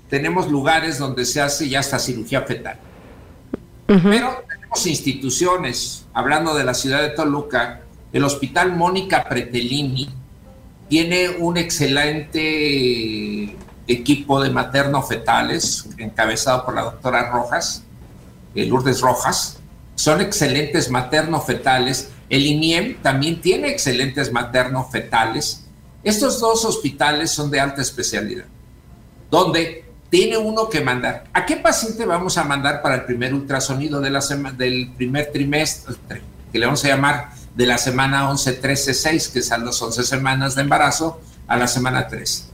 tenemos 0.09 0.49
lugares 0.49 0.97
donde 0.97 1.23
se 1.23 1.39
hace 1.41 1.69
ya 1.69 1.79
hasta 1.79 1.99
cirugía 1.99 2.41
fetal. 2.41 2.79
Pero 3.85 4.43
tenemos 4.47 4.87
instituciones, 4.87 6.07
hablando 6.11 6.55
de 6.55 6.63
la 6.63 6.73
ciudad 6.73 7.03
de 7.03 7.09
Toluca, 7.09 7.81
el 8.11 8.23
Hospital 8.23 8.75
Mónica 8.75 9.29
Pretelini 9.29 10.09
tiene 10.87 11.29
un 11.37 11.57
excelente 11.57 13.55
equipo 13.87 14.41
de 14.41 14.49
materno-fetales, 14.49 15.89
encabezado 15.99 16.65
por 16.65 16.73
la 16.73 16.81
doctora 16.81 17.29
Rojas, 17.31 17.83
eh, 18.55 18.65
Lourdes 18.65 19.01
Rojas. 19.01 19.59
Son 19.93 20.19
excelentes 20.19 20.89
materno-fetales. 20.89 22.09
El 22.27 22.47
INIEM 22.47 23.01
también 23.03 23.39
tiene 23.39 23.69
excelentes 23.69 24.31
materno-fetales. 24.31 25.68
Estos 26.03 26.39
dos 26.39 26.63
hospitales 26.65 27.31
son 27.31 27.51
de 27.51 27.59
alta 27.59 27.81
especialidad, 27.81 28.45
donde 29.29 29.85
tiene 30.09 30.37
uno 30.37 30.69
que 30.69 30.81
mandar. 30.81 31.25
¿A 31.33 31.45
qué 31.45 31.57
paciente 31.57 32.05
vamos 32.05 32.37
a 32.37 32.43
mandar 32.43 32.81
para 32.81 32.95
el 32.95 33.05
primer 33.05 33.33
ultrasonido 33.33 33.99
de 33.99 34.09
la 34.09 34.21
del 34.57 34.91
primer 34.95 35.31
trimestre, 35.31 36.21
que 36.51 36.57
le 36.57 36.65
vamos 36.65 36.83
a 36.85 36.87
llamar 36.87 37.29
de 37.53 37.65
la 37.65 37.77
semana 37.77 38.29
11, 38.29 38.53
13, 38.53 38.93
6, 38.93 39.27
que 39.27 39.41
son 39.41 39.65
las 39.65 39.81
11 39.81 40.03
semanas 40.03 40.55
de 40.55 40.61
embarazo, 40.61 41.21
a 41.47 41.57
la 41.57 41.67
semana 41.67 42.07
3? 42.07 42.49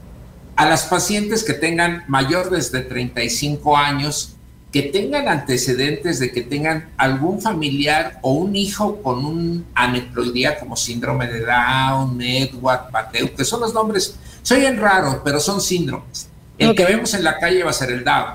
A 0.56 0.66
las 0.66 0.84
pacientes 0.84 1.44
que 1.44 1.54
tengan 1.54 2.04
mayores 2.08 2.72
de 2.72 2.80
35 2.80 3.76
años, 3.76 4.35
que 4.72 4.82
tengan 4.82 5.28
antecedentes 5.28 6.18
de 6.18 6.32
que 6.32 6.42
tengan 6.42 6.90
algún 6.96 7.40
familiar 7.40 8.18
o 8.22 8.32
un 8.32 8.54
hijo 8.56 9.00
con 9.02 9.24
un 9.24 9.64
aneploidía 9.74 10.58
como 10.58 10.76
síndrome 10.76 11.28
de 11.28 11.40
Down, 11.46 12.20
Edward, 12.20 12.90
Pateu, 12.90 13.34
que 13.34 13.44
son 13.44 13.60
los 13.60 13.72
nombres, 13.72 14.16
se 14.42 14.54
oyen 14.56 14.76
raros, 14.78 15.18
pero 15.24 15.40
son 15.40 15.60
síndromes. 15.60 16.28
El 16.58 16.74
que 16.74 16.84
vemos 16.84 17.14
en 17.14 17.24
la 17.24 17.38
calle 17.38 17.62
va 17.62 17.70
a 17.70 17.74
ser 17.74 17.90
el 17.90 18.04
Down. 18.04 18.34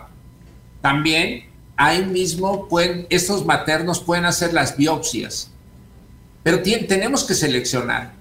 También 0.82 1.44
ahí 1.76 2.04
mismo 2.06 2.68
pueden, 2.68 3.06
estos 3.10 3.46
maternos 3.46 4.00
pueden 4.00 4.26
hacer 4.26 4.54
las 4.54 4.76
biopsias, 4.78 5.52
pero 6.44 6.62
tenemos 6.62 7.24
que 7.24 7.36
seleccionar. 7.36 8.14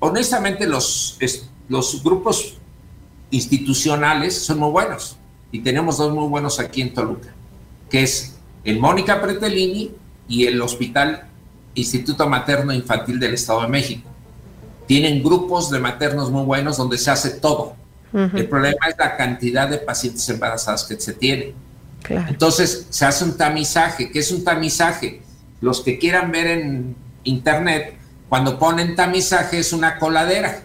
Honestamente, 0.00 0.66
los, 0.66 1.16
es- 1.20 1.48
los 1.68 2.02
grupos 2.02 2.56
institucionales 3.30 4.36
son 4.42 4.58
muy 4.58 4.70
buenos 4.70 5.16
y 5.52 5.60
tenemos 5.60 5.98
dos 5.98 6.12
muy 6.12 6.26
buenos 6.28 6.58
aquí 6.58 6.80
en 6.82 6.92
Toluca, 6.94 7.32
que 7.90 8.02
es 8.02 8.36
el 8.64 8.78
Mónica 8.78 9.20
Pretelini 9.20 9.90
y 10.28 10.46
el 10.46 10.60
Hospital 10.62 11.24
Instituto 11.74 12.28
Materno 12.28 12.72
Infantil 12.72 13.20
del 13.20 13.34
Estado 13.34 13.62
de 13.62 13.68
México. 13.68 14.08
Tienen 14.86 15.22
grupos 15.22 15.70
de 15.70 15.78
maternos 15.78 16.30
muy 16.30 16.44
buenos 16.44 16.76
donde 16.76 16.98
se 16.98 17.10
hace 17.10 17.30
todo. 17.30 17.74
El 18.12 18.48
problema 18.48 18.88
es 18.88 18.96
la 18.98 19.16
cantidad 19.16 19.68
de 19.68 19.78
pacientes 19.78 20.28
embarazadas 20.28 20.84
que 20.84 20.98
se 20.98 21.12
tiene. 21.12 21.54
Entonces 22.08 22.86
se 22.90 23.04
hace 23.04 23.24
un 23.24 23.36
tamizaje. 23.36 24.10
¿Qué 24.10 24.18
es 24.18 24.32
un 24.32 24.42
tamizaje? 24.42 25.22
los 25.60 25.82
que 25.82 25.98
quieran 25.98 26.30
ver 26.32 26.46
en 26.46 26.96
internet, 27.24 27.96
cuando 28.28 28.58
ponen 28.58 28.96
tamizaje 28.96 29.58
es 29.58 29.72
una 29.72 29.98
coladera. 29.98 30.62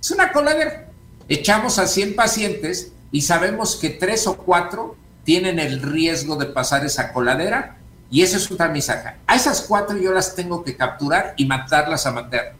Es 0.00 0.10
una 0.10 0.32
coladera. 0.32 0.88
Echamos 1.28 1.78
a 1.78 1.86
100 1.86 2.16
pacientes 2.16 2.92
y 3.10 3.22
sabemos 3.22 3.76
que 3.76 3.90
tres 3.90 4.26
o 4.26 4.36
cuatro 4.36 4.96
tienen 5.24 5.58
el 5.58 5.80
riesgo 5.82 6.36
de 6.36 6.46
pasar 6.46 6.84
esa 6.84 7.12
coladera 7.12 7.76
y 8.10 8.22
eso 8.22 8.36
es 8.36 8.50
un 8.50 8.56
tamizaje. 8.56 9.14
A 9.26 9.36
esas 9.36 9.62
cuatro 9.62 9.96
yo 9.96 10.12
las 10.12 10.34
tengo 10.34 10.62
que 10.64 10.76
capturar 10.76 11.34
y 11.36 11.46
matarlas 11.46 12.06
a 12.06 12.12
matar. 12.12 12.54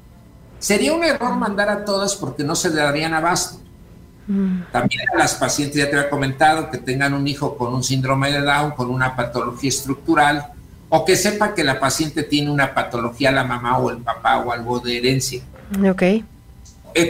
Sería 0.58 0.92
un 0.94 1.02
error 1.04 1.34
mandar 1.36 1.68
a 1.68 1.84
todas 1.84 2.14
porque 2.14 2.44
no 2.44 2.54
se 2.54 2.70
darían 2.70 3.14
abasto. 3.14 3.58
También 4.70 5.02
a 5.12 5.18
las 5.18 5.34
pacientes, 5.34 5.76
ya 5.76 5.90
te 5.90 5.96
había 5.96 6.08
comentado, 6.08 6.70
que 6.70 6.78
tengan 6.78 7.12
un 7.12 7.26
hijo 7.26 7.56
con 7.58 7.74
un 7.74 7.82
síndrome 7.82 8.30
de 8.30 8.40
Down, 8.40 8.70
con 8.70 8.88
una 8.88 9.16
patología 9.16 9.68
estructural, 9.68 10.52
o 10.88 11.04
que 11.04 11.16
sepa 11.16 11.52
que 11.54 11.64
la 11.64 11.80
paciente 11.80 12.22
tiene 12.22 12.48
una 12.50 12.72
patología, 12.72 13.32
la 13.32 13.42
mamá 13.44 13.78
o 13.78 13.90
el 13.90 13.98
papá 13.98 14.38
o 14.38 14.52
algo 14.52 14.78
de 14.78 14.98
herencia. 14.98 15.42
Ok. 15.90 16.02
Eh, 16.02 16.24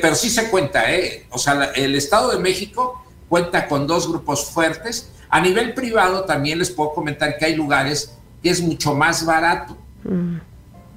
pero 0.00 0.14
sí 0.14 0.30
se 0.30 0.48
cuenta, 0.48 0.90
¿eh? 0.90 1.26
O 1.30 1.38
sea, 1.38 1.54
la- 1.54 1.64
el 1.72 1.94
Estado 1.96 2.30
de 2.30 2.38
México 2.38 3.04
cuenta 3.32 3.66
con 3.66 3.86
dos 3.86 4.06
grupos 4.10 4.50
fuertes. 4.50 5.10
A 5.30 5.40
nivel 5.40 5.72
privado 5.72 6.24
también 6.26 6.58
les 6.58 6.70
puedo 6.70 6.92
comentar 6.92 7.38
que 7.38 7.46
hay 7.46 7.56
lugares 7.56 8.18
que 8.42 8.50
es 8.50 8.60
mucho 8.60 8.94
más 8.94 9.24
barato. 9.24 9.74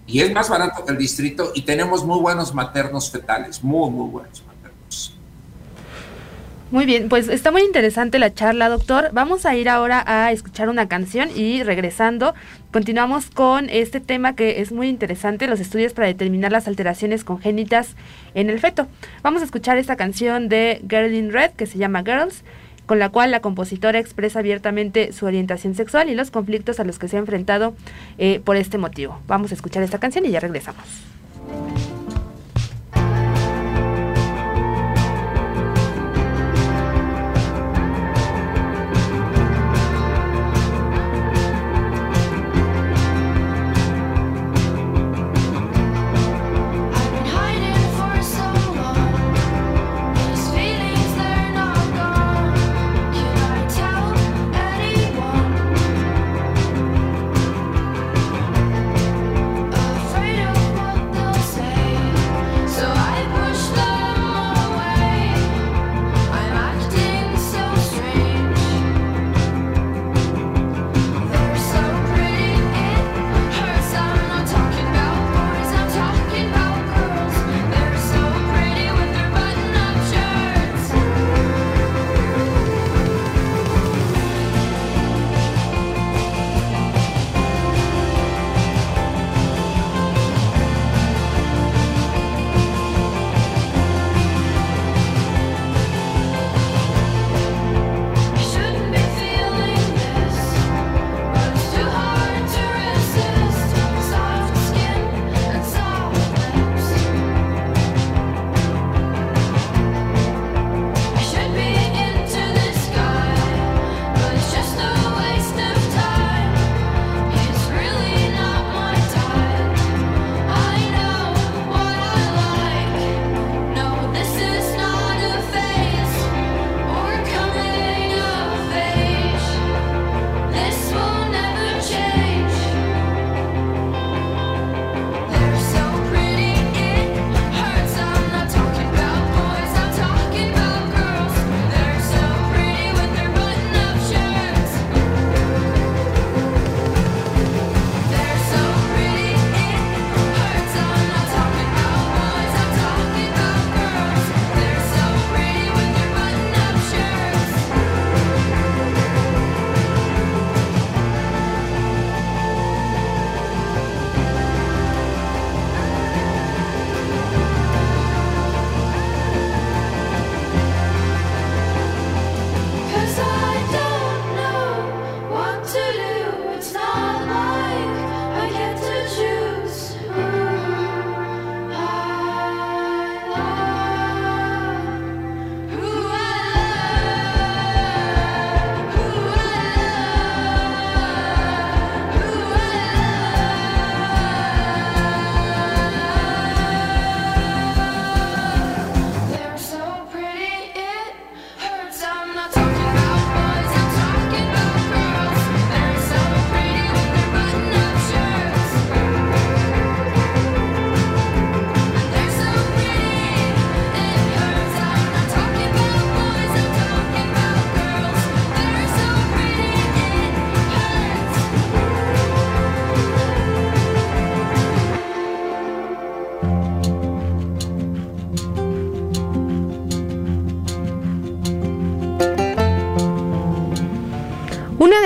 Y 0.05 0.19
es 0.19 0.33
más 0.33 0.49
barato 0.49 0.83
que 0.83 0.91
el 0.91 0.97
distrito 0.97 1.53
y 1.55 1.61
tenemos 1.61 2.03
muy 2.03 2.19
buenos 2.19 2.53
maternos 2.53 3.09
fetales, 3.09 3.63
muy, 3.63 3.89
muy 3.89 4.09
buenos 4.09 4.43
maternos. 4.45 4.54
Muy 6.71 6.87
bien, 6.87 7.09
pues 7.09 7.29
está 7.29 7.51
muy 7.51 7.61
interesante 7.61 8.17
la 8.17 8.33
charla, 8.33 8.69
doctor. 8.69 9.09
Vamos 9.13 9.45
a 9.45 9.55
ir 9.55 9.69
ahora 9.69 10.03
a 10.07 10.31
escuchar 10.31 10.67
una 10.67 10.87
canción 10.87 11.29
y 11.35 11.61
regresando 11.61 12.33
continuamos 12.71 13.29
con 13.29 13.69
este 13.69 13.99
tema 13.99 14.35
que 14.35 14.61
es 14.61 14.71
muy 14.71 14.89
interesante, 14.89 15.47
los 15.47 15.59
estudios 15.59 15.93
para 15.93 16.07
determinar 16.07 16.51
las 16.51 16.67
alteraciones 16.67 17.23
congénitas 17.23 17.95
en 18.33 18.49
el 18.49 18.59
feto. 18.59 18.87
Vamos 19.21 19.43
a 19.43 19.45
escuchar 19.45 19.77
esta 19.77 19.95
canción 19.95 20.49
de 20.49 20.81
Girl 20.89 21.13
in 21.13 21.31
Red 21.31 21.51
que 21.51 21.67
se 21.67 21.77
llama 21.77 22.03
Girls, 22.03 22.43
con 22.87 22.97
la 22.97 23.09
cual 23.09 23.29
la 23.29 23.41
compositora 23.41 23.99
expresa 23.99 24.39
abiertamente 24.39 25.13
su 25.13 25.27
orientación 25.27 25.75
sexual 25.75 26.09
y 26.09 26.15
los 26.15 26.31
conflictos 26.31 26.79
a 26.79 26.83
los 26.83 26.97
que 26.97 27.07
se 27.07 27.17
ha 27.17 27.19
enfrentado 27.19 27.75
eh, 28.17 28.41
por 28.43 28.55
este 28.55 28.79
motivo. 28.79 29.19
Vamos 29.27 29.51
a 29.51 29.55
escuchar 29.55 29.83
esta 29.83 29.99
canción 29.99 30.25
y 30.25 30.31
ya 30.31 30.39
regresamos. 30.39 30.83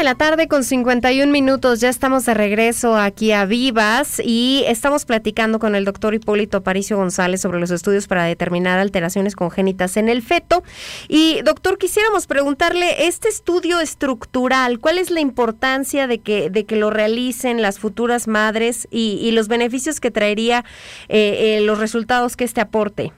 La 0.10 0.16
tarde 0.16 0.48
con 0.48 0.64
51 0.64 1.32
minutos. 1.32 1.82
Ya 1.82 1.90
estamos 1.90 2.26
de 2.26 2.34
regreso 2.34 2.98
aquí 2.98 3.32
a 3.32 3.46
Vivas 3.46 4.20
y 4.26 4.64
estamos 4.66 5.06
platicando 5.06 5.60
con 5.60 5.76
el 5.76 5.86
doctor 5.86 6.16
Hipólito 6.16 6.58
Aparicio 6.58 6.98
González 6.98 7.42
sobre 7.42 7.60
los 7.60 7.70
estudios 7.70 8.08
para 8.08 8.24
determinar 8.24 8.80
alteraciones 8.80 9.36
congénitas 9.36 9.98
en 9.98 10.10
el 10.10 10.24
feto. 10.24 10.64
Y 11.10 11.44
doctor, 11.44 11.78
quisiéramos 11.78 12.26
preguntarle, 12.26 13.06
este 13.06 13.30
estudio 13.30 13.80
estructural, 13.82 14.80
¿cuál 14.80 14.98
es 14.98 15.12
la 15.12 15.20
importancia 15.20 16.08
de 16.08 16.18
que, 16.18 16.50
de 16.50 16.66
que 16.66 16.76
lo 16.76 16.90
realicen 16.90 17.62
las 17.62 17.78
futuras 17.78 18.28
madres 18.28 18.88
y, 18.90 19.30
los 19.34 19.48
beneficios 19.48 20.00
que 20.00 20.10
traería 20.10 20.66
eh, 21.08 21.60
eh, 21.60 21.62
los 21.62 21.78
resultados 21.78 22.36
que 22.36 22.46
este 22.46 22.62
aporte? 22.62 23.14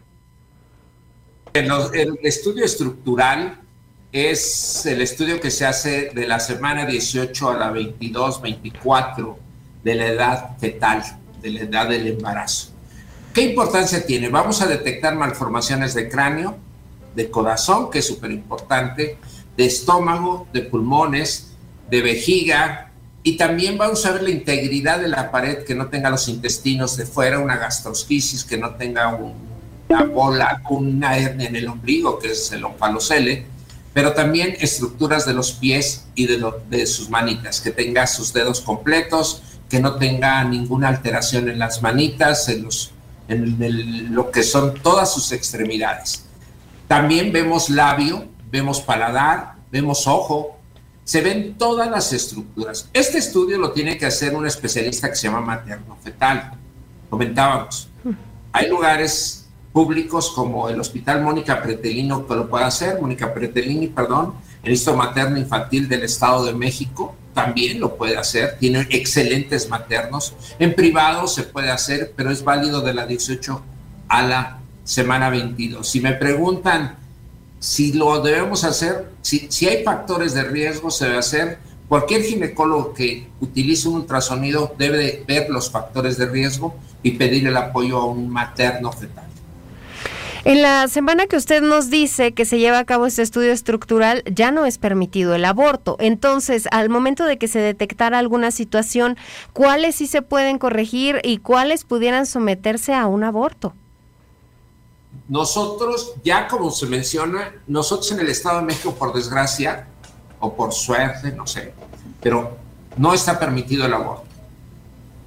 El 1.53 2.19
estudio 2.21 2.65
estructural 2.65 3.60
es 4.11 4.85
el 4.85 5.01
estudio 5.01 5.39
que 5.39 5.51
se 5.51 5.65
hace 5.65 6.11
de 6.13 6.27
la 6.27 6.39
semana 6.39 6.85
18 6.85 7.49
a 7.49 7.57
la 7.57 7.71
22, 7.71 8.41
24 8.41 9.39
de 9.83 9.95
la 9.95 10.07
edad 10.07 10.57
fetal, 10.59 11.01
de 11.41 11.49
la 11.51 11.61
edad 11.61 11.87
del 11.89 12.07
embarazo. 12.07 12.69
¿Qué 13.33 13.41
importancia 13.43 14.05
tiene? 14.05 14.27
Vamos 14.29 14.61
a 14.61 14.67
detectar 14.67 15.15
malformaciones 15.15 15.93
de 15.93 16.09
cráneo, 16.09 16.57
de 17.15 17.29
corazón, 17.31 17.89
que 17.89 17.99
es 17.99 18.07
súper 18.07 18.31
importante, 18.31 19.17
de 19.55 19.65
estómago, 19.65 20.47
de 20.53 20.61
pulmones, 20.63 21.53
de 21.89 22.01
vejiga, 22.01 22.91
y 23.23 23.37
también 23.37 23.77
vamos 23.77 24.05
a 24.05 24.11
ver 24.11 24.23
la 24.23 24.29
integridad 24.31 24.99
de 24.99 25.07
la 25.07 25.31
pared, 25.31 25.63
que 25.63 25.75
no 25.75 25.87
tenga 25.87 26.09
los 26.09 26.27
intestinos 26.27 26.97
de 26.97 27.05
fuera, 27.05 27.39
una 27.39 27.55
gastrosquisis, 27.57 28.43
que 28.43 28.57
no 28.57 28.71
tenga 28.75 29.09
un- 29.15 29.33
una 29.89 30.03
bola, 30.05 30.61
una 30.69 31.17
hernia 31.17 31.47
en 31.47 31.55
el 31.55 31.67
ombligo, 31.67 32.17
que 32.17 32.31
es 32.31 32.51
el 32.51 32.63
omphalocele, 32.63 33.45
pero 33.93 34.13
también 34.13 34.55
estructuras 34.59 35.25
de 35.25 35.33
los 35.33 35.51
pies 35.51 36.05
y 36.15 36.27
de, 36.27 36.37
lo- 36.37 36.61
de 36.69 36.85
sus 36.85 37.09
manitas, 37.09 37.59
que 37.61 37.71
tenga 37.71 38.07
sus 38.07 38.31
dedos 38.33 38.61
completos, 38.61 39.41
que 39.69 39.79
no 39.79 39.95
tenga 39.95 40.43
ninguna 40.43 40.87
alteración 40.89 41.49
en 41.49 41.59
las 41.59 41.81
manitas, 41.81 42.47
en, 42.49 42.63
los, 42.63 42.91
en 43.27 43.61
el- 43.61 44.05
lo 44.13 44.31
que 44.31 44.43
son 44.43 44.75
todas 44.81 45.13
sus 45.13 45.31
extremidades. 45.31 46.23
También 46.87 47.31
vemos 47.31 47.69
labio, 47.69 48.25
vemos 48.51 48.81
paladar, 48.81 49.53
vemos 49.71 50.07
ojo, 50.07 50.57
se 51.03 51.21
ven 51.21 51.55
todas 51.57 51.89
las 51.89 52.13
estructuras. 52.13 52.89
Este 52.93 53.17
estudio 53.17 53.57
lo 53.57 53.71
tiene 53.71 53.97
que 53.97 54.05
hacer 54.05 54.35
un 54.35 54.45
especialista 54.45 55.09
que 55.09 55.15
se 55.15 55.27
llama 55.27 55.41
materno-fetal. 55.41 56.51
Comentábamos, 57.09 57.89
hay 58.53 58.69
lugares 58.69 59.40
públicos 59.73 60.31
como 60.31 60.69
el 60.69 60.79
Hospital 60.79 61.21
Mónica 61.21 61.61
Pretelino 61.61 62.27
que 62.27 62.35
lo 62.35 62.49
puede 62.49 62.65
hacer, 62.65 62.99
Mónica 63.01 63.33
Pretelini, 63.33 63.87
perdón, 63.87 64.33
el 64.63 64.71
Instituto 64.71 64.97
Materno 64.97 65.37
Infantil 65.37 65.87
del 65.87 66.03
Estado 66.03 66.45
de 66.45 66.53
México 66.53 67.15
también 67.33 67.79
lo 67.79 67.95
puede 67.95 68.17
hacer, 68.17 68.57
tiene 68.59 68.85
excelentes 68.89 69.69
maternos. 69.69 70.33
En 70.59 70.75
privado 70.75 71.27
se 71.27 71.43
puede 71.43 71.71
hacer, 71.71 72.13
pero 72.15 72.29
es 72.31 72.43
válido 72.43 72.81
de 72.81 72.93
la 72.93 73.05
18 73.05 73.61
a 74.09 74.21
la 74.23 74.59
semana 74.83 75.29
22. 75.29 75.87
Si 75.87 76.01
me 76.01 76.13
preguntan 76.13 76.97
si 77.59 77.93
lo 77.93 78.21
debemos 78.21 78.63
hacer, 78.63 79.11
si, 79.21 79.47
hay 79.67 79.83
factores 79.83 80.33
de 80.33 80.43
riesgo, 80.43 80.89
se 80.91 81.05
debe 81.05 81.19
hacer. 81.19 81.59
Cualquier 81.87 82.23
ginecólogo 82.23 82.93
que 82.93 83.27
utilice 83.39 83.87
un 83.87 83.95
ultrasonido 83.95 84.73
debe 84.77 84.97
de 84.97 85.23
ver 85.27 85.49
los 85.49 85.69
factores 85.69 86.17
de 86.17 86.25
riesgo 86.25 86.75
y 87.03 87.11
pedir 87.11 87.47
el 87.47 87.57
apoyo 87.57 87.97
a 87.99 88.05
un 88.05 88.29
materno 88.29 88.91
fetal. 88.91 89.30
En 90.43 90.63
la 90.63 90.87
semana 90.87 91.27
que 91.27 91.37
usted 91.37 91.61
nos 91.61 91.91
dice 91.91 92.31
que 92.31 92.45
se 92.45 92.57
lleva 92.57 92.79
a 92.79 92.85
cabo 92.85 93.05
este 93.05 93.21
estudio 93.21 93.51
estructural, 93.51 94.23
ya 94.25 94.49
no 94.49 94.65
es 94.65 94.79
permitido 94.79 95.35
el 95.35 95.45
aborto. 95.45 95.97
Entonces, 95.99 96.67
al 96.71 96.89
momento 96.89 97.25
de 97.25 97.37
que 97.37 97.47
se 97.47 97.59
detectara 97.59 98.17
alguna 98.17 98.49
situación, 98.49 99.17
¿cuáles 99.53 99.95
sí 99.95 100.07
se 100.07 100.23
pueden 100.23 100.57
corregir 100.57 101.21
y 101.23 101.37
cuáles 101.37 101.83
pudieran 101.83 102.25
someterse 102.25 102.95
a 102.95 103.05
un 103.05 103.23
aborto? 103.23 103.73
Nosotros, 105.29 106.15
ya 106.23 106.47
como 106.47 106.71
se 106.71 106.87
menciona, 106.87 107.53
nosotros 107.67 108.11
en 108.11 108.21
el 108.21 108.29
Estado 108.29 108.61
de 108.61 108.65
México, 108.65 108.95
por 108.95 109.13
desgracia, 109.13 109.87
o 110.39 110.55
por 110.55 110.73
suerte, 110.73 111.31
no 111.33 111.45
sé, 111.45 111.71
pero 112.19 112.57
no 112.97 113.13
está 113.13 113.37
permitido 113.37 113.85
el 113.85 113.93
aborto. 113.93 114.25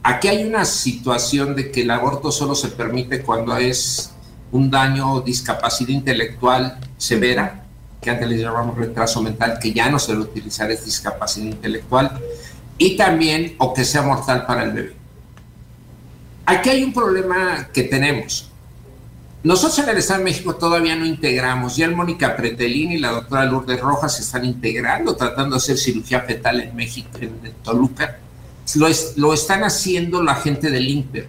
Aquí 0.02 0.26
hay 0.26 0.44
una 0.44 0.64
situación 0.64 1.54
de 1.54 1.70
que 1.70 1.82
el 1.82 1.90
aborto 1.92 2.32
solo 2.32 2.56
se 2.56 2.68
permite 2.68 3.22
cuando 3.22 3.56
es 3.56 4.13
un 4.54 4.70
daño 4.70 5.12
o 5.14 5.20
discapacidad 5.20 5.90
intelectual 5.90 6.78
severa, 6.96 7.64
que 8.00 8.10
antes 8.10 8.28
le 8.28 8.38
llamamos 8.38 8.76
retraso 8.78 9.20
mental, 9.20 9.58
que 9.60 9.72
ya 9.72 9.90
no 9.90 9.98
se 9.98 10.12
debe 10.12 10.24
utilizar, 10.24 10.70
es 10.70 10.84
discapacidad 10.84 11.46
intelectual, 11.46 12.20
y 12.78 12.96
también 12.96 13.56
o 13.58 13.74
que 13.74 13.84
sea 13.84 14.02
mortal 14.02 14.46
para 14.46 14.62
el 14.62 14.70
bebé. 14.72 14.94
Aquí 16.46 16.68
hay 16.70 16.84
un 16.84 16.92
problema 16.92 17.68
que 17.72 17.82
tenemos. 17.84 18.50
Nosotros 19.42 19.78
en 19.80 19.88
el 19.88 19.96
Estado 19.98 20.20
de 20.20 20.24
México 20.26 20.54
todavía 20.54 20.94
no 20.94 21.04
integramos, 21.04 21.76
ya 21.76 21.86
el 21.86 21.96
Mónica 21.96 22.36
Pretelini 22.36 22.94
y 22.94 22.98
la 22.98 23.10
doctora 23.10 23.44
Lourdes 23.46 23.80
Rojas 23.80 24.16
se 24.16 24.22
están 24.22 24.44
integrando, 24.44 25.16
tratando 25.16 25.56
de 25.56 25.58
hacer 25.58 25.76
cirugía 25.78 26.20
fetal 26.20 26.60
en 26.60 26.76
México, 26.76 27.08
en, 27.20 27.32
Toluca. 27.62 28.18
Lo, 28.76 28.86
es- 28.86 29.14
lo 29.16 29.34
están 29.34 29.64
haciendo 29.64 30.22
la 30.22 30.36
gente 30.36 30.70
del 30.70 30.88
INPER. 30.88 31.28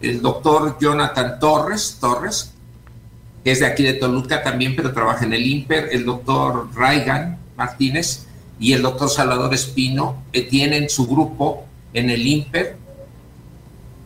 El 0.00 0.20
doctor 0.20 0.78
Jonathan 0.80 1.38
Torres, 1.38 1.98
Torres, 2.00 2.52
que 3.42 3.52
es 3.52 3.60
de 3.60 3.66
aquí 3.66 3.82
de 3.82 3.94
Toluca 3.94 4.42
también, 4.42 4.74
pero 4.74 4.92
trabaja 4.92 5.24
en 5.24 5.32
el 5.32 5.46
INPER, 5.46 5.90
el 5.92 6.04
doctor 6.04 6.68
Raigan 6.74 7.38
Martínez 7.56 8.26
y 8.58 8.72
el 8.72 8.82
doctor 8.82 9.08
Salvador 9.08 9.54
Espino, 9.54 10.24
tienen 10.50 10.88
su 10.90 11.06
grupo 11.06 11.64
en 11.92 12.10
el 12.10 12.26
INPER, 12.26 12.76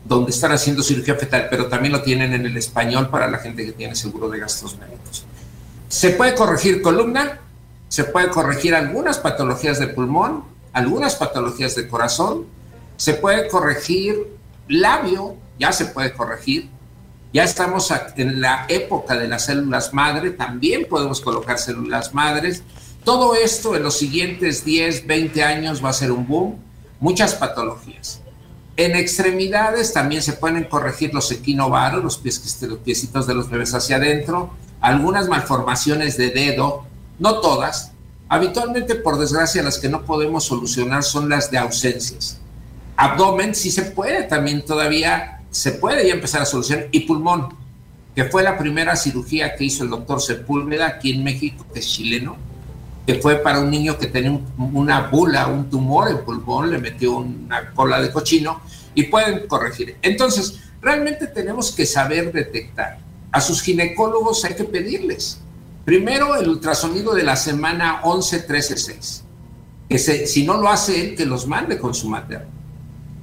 donde 0.05 0.31
están 0.31 0.53
haciendo 0.53 0.83
cirugía 0.83 1.15
fetal, 1.15 1.49
pero 1.51 1.67
también 1.67 1.93
lo 1.93 2.03
tienen 2.03 2.33
en 2.33 2.47
el 2.47 2.57
español 2.57 3.09
para 3.11 3.31
la 3.31 3.39
gente 3.39 3.65
que 3.65 3.73
tiene 3.73 3.95
seguro 3.95 4.29
de 4.29 4.41
gastos 4.41 4.79
médicos. 4.79 5.25
Se 5.89 6.11
puede 6.11 6.35
corregir 6.35 6.83
columna, 6.83 7.41
se 7.89 8.05
puede 8.05 8.29
corregir 8.29 8.75
algunas 8.75 9.19
patologías 9.19 9.79
de 9.79 9.89
pulmón, 9.89 10.45
algunas 10.73 11.17
patologías 11.17 11.75
de 11.75 11.89
corazón, 11.89 12.47
se 12.97 13.15
puede 13.15 13.49
corregir 13.49 14.37
labio, 14.69 15.37
ya 15.61 15.73
se 15.73 15.85
puede 15.85 16.13
corregir. 16.13 16.69
Ya 17.33 17.45
estamos 17.45 17.93
en 18.17 18.41
la 18.41 18.65
época 18.69 19.17
de 19.17 19.29
las 19.29 19.45
células 19.45 19.95
madre, 19.95 20.31
también 20.31 20.87
podemos 20.89 21.21
colocar 21.21 21.59
células 21.59 22.13
madres. 22.13 22.65
Todo 23.05 23.37
esto 23.37 23.77
en 23.77 23.85
los 23.85 23.97
siguientes 23.97 24.65
10, 24.65 25.07
20 25.07 25.45
años 25.45 25.85
va 25.85 25.91
a 25.91 25.93
ser 25.93 26.11
un 26.11 26.27
boom, 26.27 26.57
muchas 26.99 27.35
patologías. 27.35 28.21
En 28.77 28.97
extremidades 28.97 29.93
también 29.93 30.23
se 30.23 30.33
pueden 30.33 30.65
corregir 30.65 31.15
los 31.15 31.31
equinovaros, 31.31 32.03
los, 32.03 32.17
pies, 32.19 32.59
los 32.63 32.79
piecitos 32.79 33.27
de 33.27 33.35
los 33.35 33.49
bebés 33.49 33.75
hacia 33.75 33.97
adentro, 33.97 34.55
algunas 34.81 35.29
malformaciones 35.29 36.17
de 36.17 36.31
dedo, 36.31 36.85
no 37.19 37.41
todas. 37.41 37.93
Habitualmente, 38.29 38.95
por 38.95 39.19
desgracia, 39.19 39.63
las 39.63 39.79
que 39.79 39.89
no 39.89 40.05
podemos 40.05 40.45
solucionar 40.45 41.03
son 41.03 41.29
las 41.29 41.51
de 41.51 41.59
ausencias. 41.59 42.41
Abdomen 42.97 43.55
sí 43.55 43.71
se 43.71 43.83
puede 43.83 44.25
también 44.25 44.65
todavía, 44.65 45.40
se 45.51 45.73
puede 45.73 46.07
ya 46.07 46.15
empezar 46.15 46.43
a 46.43 46.47
solucionar. 46.47 46.89
Y 46.93 47.01
pulmón, 47.01 47.49
que 48.15 48.25
fue 48.25 48.43
la 48.43 48.59
primera 48.59 48.97
cirugía 48.97 49.55
que 49.57 49.65
hizo 49.65 49.85
el 49.85 49.91
doctor 49.91 50.21
Sepúlveda 50.21 50.87
aquí 50.87 51.13
en 51.13 51.25
México, 51.25 51.65
que 51.73 51.81
es 51.81 51.89
chileno, 51.89 52.37
que 53.07 53.15
fue 53.17 53.37
para 53.37 53.61
un 53.61 53.71
niño 53.71 53.99
que 53.99 54.07
tenía 54.07 54.31
un- 54.31 54.47
una 54.75 55.09
bula, 55.09 55.47
un 55.49 55.69
tumor 55.71 56.11
en 56.11 56.19
pulmón, 56.25 56.71
le 56.71 56.79
metió 56.79 57.19
una 57.19 57.71
cola 57.73 58.01
de 58.01 58.13
cochino 58.13 58.61
y 58.95 59.05
pueden 59.05 59.47
corregir. 59.49 59.97
Entonces, 60.03 60.61
realmente 60.81 61.27
tenemos 61.27 61.73
que 61.73 61.87
saber 61.87 62.33
detectar. 62.33 62.99
A 63.33 63.41
sus 63.41 63.63
ginecólogos 63.63 64.45
hay 64.45 64.55
que 64.55 64.65
pedirles. 64.65 65.41
Primero, 65.85 66.37
el 66.37 66.49
ultrasonido 66.49 67.15
de 67.15 67.23
la 67.23 67.37
semana 67.37 68.01
11, 68.05 68.41
13, 68.41 68.77
6. 68.77 69.25
Que 69.89 69.99
si 69.99 70.45
no 70.45 70.61
lo 70.61 70.69
hace 70.69 71.01
él, 71.01 71.17
que 71.17 71.27
los 71.27 71.47
mande 71.47 71.79
con 71.79 71.95
su 71.95 72.09
materno. 72.09 72.49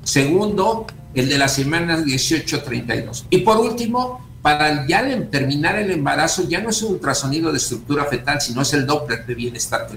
Segundo, 0.03 0.88
el 1.18 1.30
de 1.30 1.38
la 1.39 1.47
semana 1.47 1.99
18, 1.99 2.61
32. 2.61 3.26
Y 3.32 3.39
por 3.39 3.57
último, 3.57 4.24
para 4.43 4.86
ya 4.86 5.03
terminar 5.32 5.78
el 5.80 5.89
embarazo, 5.89 6.47
ya 6.47 6.61
no 6.61 6.70
es 6.70 6.82
un 6.84 6.93
ultrasonido 6.93 7.51
de 7.51 7.57
estructura 7.57 8.05
fetal, 8.05 8.39
sino 8.39 8.61
es 8.61 8.72
el 8.74 8.86
Doppler 8.86 9.26
de 9.26 9.34
bienestar. 9.34 9.88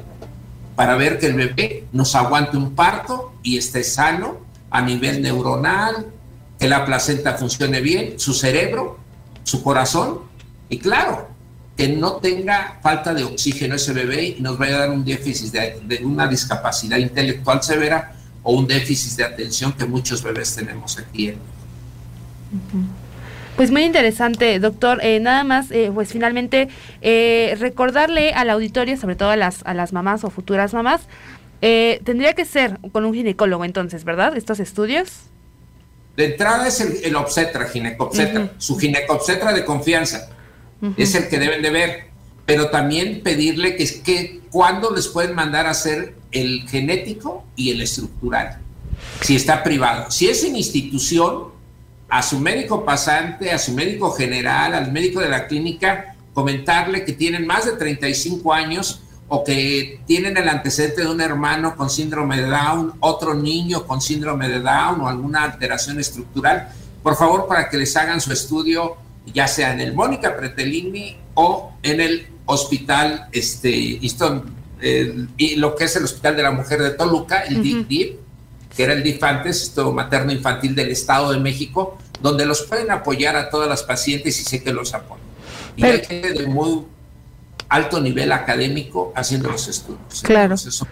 Para 0.75 0.97
ver 0.97 1.19
que 1.19 1.27
el 1.27 1.35
bebé 1.35 1.85
nos 1.93 2.15
aguante 2.15 2.57
un 2.57 2.75
parto 2.75 3.35
y 3.43 3.59
esté 3.59 3.85
sano 3.85 4.39
a 4.71 4.81
nivel 4.81 5.21
neuronal, 5.21 6.07
que 6.59 6.69
la 6.69 6.87
placenta 6.87 7.35
funcione 7.35 7.83
bien, 7.83 8.19
su 8.19 8.33
cerebro, 8.33 8.99
su 9.45 9.63
corazón, 9.63 10.21
y 10.71 10.79
claro, 10.79 11.29
que 11.77 11.89
no 11.89 12.15
tenga 12.15 12.79
falta 12.83 13.13
de 13.13 13.25
oxígeno 13.25 13.75
ese 13.75 13.93
bebé 13.93 14.37
y 14.39 14.41
nos 14.41 14.57
vaya 14.57 14.77
a 14.77 14.79
dar 14.81 14.91
un 14.91 15.05
déficit 15.05 15.53
de, 15.53 15.81
de 15.85 16.05
una 16.05 16.27
discapacidad 16.27 16.97
intelectual 16.97 17.63
severa 17.63 18.15
o 18.43 18.53
un 18.53 18.67
déficit 18.67 19.17
de 19.19 19.25
atención 19.25 19.73
que 19.73 19.85
muchos 19.85 20.23
bebés 20.23 20.55
tenemos 20.55 20.99
aquí 20.99 21.29
en 21.29 21.39
Pues 23.57 23.71
muy 23.71 23.83
interesante, 23.85 24.59
doctor. 24.59 25.01
Eh, 25.03 25.21
nada 25.21 25.45
más, 25.45 25.71
eh, 25.71 25.91
pues 25.93 26.09
finalmente, 26.11 26.69
eh, 27.03 27.57
recordarle 27.61 28.33
al 28.33 28.49
auditorio, 28.51 28.97
sobre 28.97 29.17
todo 29.17 29.31
a 29.31 29.37
las, 29.37 29.61
a 29.65 29.75
las 29.75 29.93
mamás 29.93 30.25
o 30.25 30.31
futuras 30.31 30.73
mamás, 30.73 31.03
Eh, 31.63 32.01
tendría 32.05 32.33
que 32.33 32.47
ser 32.47 32.79
con 32.91 33.05
un 33.05 33.13
ginecólogo 33.13 33.67
entonces, 33.67 34.05
¿verdad? 34.05 34.35
Estos 34.35 34.61
estudios. 34.61 35.09
De 36.17 36.25
entrada 36.33 36.67
es 36.67 36.81
el, 36.81 37.05
el 37.05 37.15
obstetra, 37.17 37.67
ginecobstetra, 37.67 38.53
su 38.57 38.79
ginecobstetra 38.79 39.53
de 39.53 39.63
confianza. 39.67 40.31
Es 40.97 41.15
el 41.15 41.29
que 41.29 41.39
deben 41.39 41.61
de 41.61 41.71
ver. 41.71 42.10
Pero 42.51 42.69
también 42.69 43.21
pedirle 43.23 43.77
que, 43.77 44.03
que 44.03 44.41
cuándo 44.51 44.91
les 44.91 45.07
pueden 45.07 45.37
mandar 45.37 45.69
a 45.69 45.71
hacer 45.71 46.17
el 46.33 46.69
genético 46.69 47.45
y 47.55 47.71
el 47.71 47.81
estructural. 47.81 48.59
Si 49.21 49.37
está 49.37 49.63
privado. 49.63 50.11
Si 50.11 50.27
es 50.27 50.43
en 50.43 50.57
institución, 50.57 51.45
a 52.09 52.23
su 52.25 52.41
médico 52.41 52.85
pasante, 52.85 53.53
a 53.53 53.59
su 53.61 53.73
médico 53.73 54.11
general, 54.11 54.75
al 54.75 54.91
médico 54.91 55.21
de 55.21 55.29
la 55.29 55.47
clínica, 55.47 56.17
comentarle 56.35 57.05
que 57.05 57.13
tienen 57.13 57.47
más 57.47 57.67
de 57.67 57.73
35 57.75 58.53
años 58.53 59.01
o 59.29 59.45
que 59.45 60.01
tienen 60.09 60.37
el 60.37 60.49
antecedente 60.49 61.03
de 61.03 61.07
un 61.07 61.21
hermano 61.21 61.77
con 61.77 61.89
síndrome 61.89 62.39
de 62.39 62.49
Down, 62.49 62.95
otro 62.99 63.33
niño 63.33 63.87
con 63.87 64.01
síndrome 64.01 64.49
de 64.49 64.59
Down 64.59 65.03
o 65.03 65.09
alguna 65.09 65.45
alteración 65.45 66.01
estructural, 66.01 66.69
por 67.01 67.15
favor, 67.15 67.47
para 67.47 67.71
que 67.71 67.79
les 67.79 67.97
hagan 67.97 68.21
su 68.21 68.33
estudio, 68.33 68.97
ya 69.33 69.47
sea 69.47 69.73
en 69.73 69.81
el 69.81 69.95
Mónica 69.95 70.37
Pretelini 70.37 71.17
o 71.41 71.73
en 71.83 72.01
el 72.01 72.27
hospital, 72.47 73.29
este, 73.33 73.97
Easton, 74.05 74.45
el- 74.81 75.29
y 75.37 75.57
lo 75.57 75.75
que 75.77 75.85
es 75.85 75.97
el 75.97 76.05
Hospital 76.05 76.37
de 76.37 76.43
la 76.43 76.51
Mujer 76.51 76.83
de 76.83 76.91
Toluca, 76.91 77.41
el 77.43 77.61
Ujú. 77.61 77.85
DIF, 77.89 78.11
que 78.77 78.83
era 78.83 78.93
el 78.93 79.03
DIF 79.03 79.23
antes, 79.23 79.63
esto 79.63 79.93
materno 79.93 80.33
infantil 80.33 80.75
del 80.75 80.91
Estado 80.91 81.33
de 81.33 81.39
México, 81.39 81.99
donde 82.21 82.45
los 82.47 82.63
pueden 82.63 82.91
apoyar 82.91 83.37
a 83.37 83.49
todas 83.51 83.69
las 83.69 83.83
pacientes 83.83 84.39
y 84.41 84.45
sé 84.45 84.63
que 84.63 84.73
los 84.73 84.93
apoyan. 84.95 85.25
Y 85.77 85.83
Pero- 85.83 85.95
hay 85.99 86.05
gente 86.05 86.33
de 86.33 86.47
muy 86.47 86.83
alto 87.69 88.01
nivel 88.01 88.33
académico 88.33 89.13
haciendo 89.15 89.49
los 89.51 89.69
estudios. 89.69 90.23
Claro. 90.23 90.43
Entonces, 90.55 90.75
eso- 90.75 90.87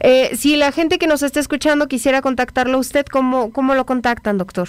Eh, 0.00 0.36
si 0.36 0.56
la 0.56 0.72
gente 0.72 0.98
que 0.98 1.06
nos 1.06 1.22
está 1.22 1.38
escuchando 1.38 1.86
quisiera 1.86 2.20
contactarlo 2.20 2.78
a 2.78 2.80
usted, 2.80 3.06
¿cómo, 3.06 3.52
cómo 3.52 3.74
lo 3.74 3.86
contactan, 3.86 4.38
doctor? 4.38 4.68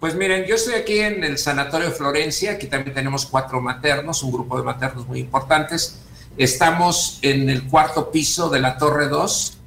Pues 0.00 0.14
miren, 0.14 0.44
yo 0.44 0.54
estoy 0.54 0.74
aquí 0.74 1.00
en 1.00 1.24
el 1.24 1.38
Sanatorio 1.38 1.90
Florencia, 1.90 2.52
aquí 2.52 2.68
también 2.68 2.94
tenemos 2.94 3.26
cuatro 3.26 3.60
maternos, 3.60 4.22
un 4.22 4.30
grupo 4.30 4.56
de 4.56 4.62
maternos 4.62 5.08
muy 5.08 5.18
importantes. 5.18 5.98
Estamos 6.36 7.18
en 7.22 7.50
el 7.50 7.66
cuarto 7.66 8.12
piso 8.12 8.48
de 8.48 8.60
la 8.60 8.78
Torre 8.78 9.08
2. 9.08 9.58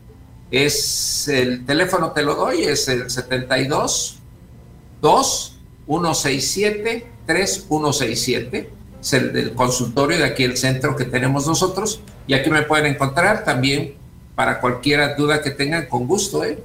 Es 0.51 1.27
el 1.27 1.65
teléfono, 1.65 2.11
te 2.11 2.23
lo 2.23 2.35
doy, 2.35 2.63
es 2.63 2.87
el 2.87 3.09
72 3.09 4.19
2 5.01 5.57
167 5.85 7.11
3167. 7.25 8.69
Es 9.01 9.13
el 9.13 9.33
del 9.33 9.53
consultorio 9.53 10.17
de 10.17 10.25
aquí 10.25 10.45
el 10.45 10.55
centro 10.55 10.95
que 10.95 11.03
tenemos 11.03 11.45
nosotros. 11.45 11.99
Y 12.25 12.35
aquí 12.35 12.49
me 12.49 12.61
pueden 12.61 12.85
encontrar 12.85 13.43
también 13.43 13.95
para 14.35 14.61
cualquier 14.61 15.17
duda 15.17 15.41
que 15.41 15.51
tengan, 15.51 15.87
con 15.87 16.07
gusto, 16.07 16.45
¿eh? 16.45 16.57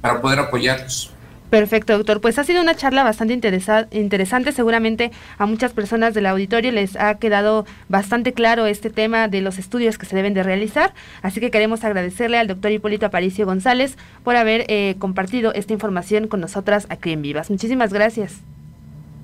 para 0.00 0.22
poder 0.22 0.38
apoyarlos. 0.38 1.12
Perfecto, 1.50 1.96
doctor. 1.98 2.20
Pues 2.20 2.38
ha 2.38 2.44
sido 2.44 2.62
una 2.62 2.76
charla 2.76 3.02
bastante 3.02 3.34
interesa- 3.34 3.88
interesante. 3.90 4.52
Seguramente 4.52 5.10
a 5.36 5.46
muchas 5.46 5.72
personas 5.72 6.14
del 6.14 6.26
auditorio 6.26 6.70
les 6.70 6.94
ha 6.96 7.16
quedado 7.18 7.66
bastante 7.88 8.32
claro 8.32 8.66
este 8.66 8.88
tema 8.88 9.26
de 9.26 9.40
los 9.40 9.58
estudios 9.58 9.98
que 9.98 10.06
se 10.06 10.14
deben 10.14 10.32
de 10.32 10.44
realizar. 10.44 10.94
Así 11.22 11.40
que 11.40 11.50
queremos 11.50 11.82
agradecerle 11.82 12.38
al 12.38 12.46
doctor 12.46 12.70
Hipólito 12.70 13.06
Aparicio 13.06 13.46
González 13.46 13.96
por 14.22 14.36
haber 14.36 14.64
eh, 14.68 14.94
compartido 15.00 15.52
esta 15.52 15.72
información 15.72 16.28
con 16.28 16.40
nosotras 16.40 16.86
aquí 16.88 17.10
en 17.10 17.22
Vivas. 17.22 17.50
Muchísimas 17.50 17.92
gracias. 17.92 18.34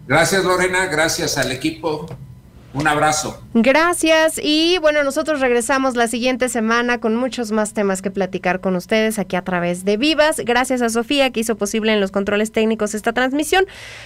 Gracias 0.09 0.45
Lorena, 0.45 0.87
gracias 0.87 1.39
al 1.39 1.53
equipo. 1.53 2.07
Un 2.77 2.87
abrazo. 2.87 3.43
Gracias 3.55 4.39
y 4.43 4.77
bueno, 4.83 5.03
nosotros 5.03 5.41
regresamos 5.41 5.97
la 5.97 6.09
siguiente 6.09 6.51
semana 6.51 7.01
con 7.01 7.17
muchos 7.17 7.51
más 7.51 7.73
temas 7.73 8.03
que 8.03 8.11
platicar 8.11 8.61
con 8.61 8.77
ustedes 8.77 9.19
aquí 9.19 9.35
a 9.35 9.43
través 9.43 9.87
de 9.87 9.97
Vivas. 9.97 10.43
Gracias 10.45 10.83
a 10.83 10.91
Sofía 10.91 11.31
que 11.31 11.41
hizo 11.41 11.57
posible 11.57 11.95
en 11.95 12.03
los 12.03 12.11
controles 12.11 12.53
técnicos 12.53 12.95
esta 12.95 13.15
transmisión. 13.15 13.65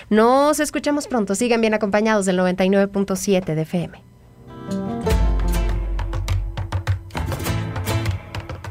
Nos 0.09 0.61
escuchamos 0.61 1.09
pronto. 1.09 1.35
Sigan 1.35 1.61
bien 1.61 1.75
acompañados 1.75 2.27
del 2.27 2.39
99.7 2.39 3.57
de 3.57 3.63
FM. 3.63 4.03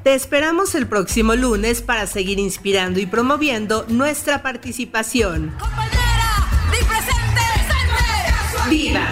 Te 0.03 0.13
esperamos 0.13 0.75
el 0.75 0.87
próximo 0.87 1.35
lunes 1.35 1.81
para 1.81 2.07
seguir 2.07 2.39
inspirando 2.39 3.01
y 3.01 3.05
promoviendo 3.05 3.85
nuestra 3.89 4.41
participación. 4.41 5.53
Vivas, 8.69 9.11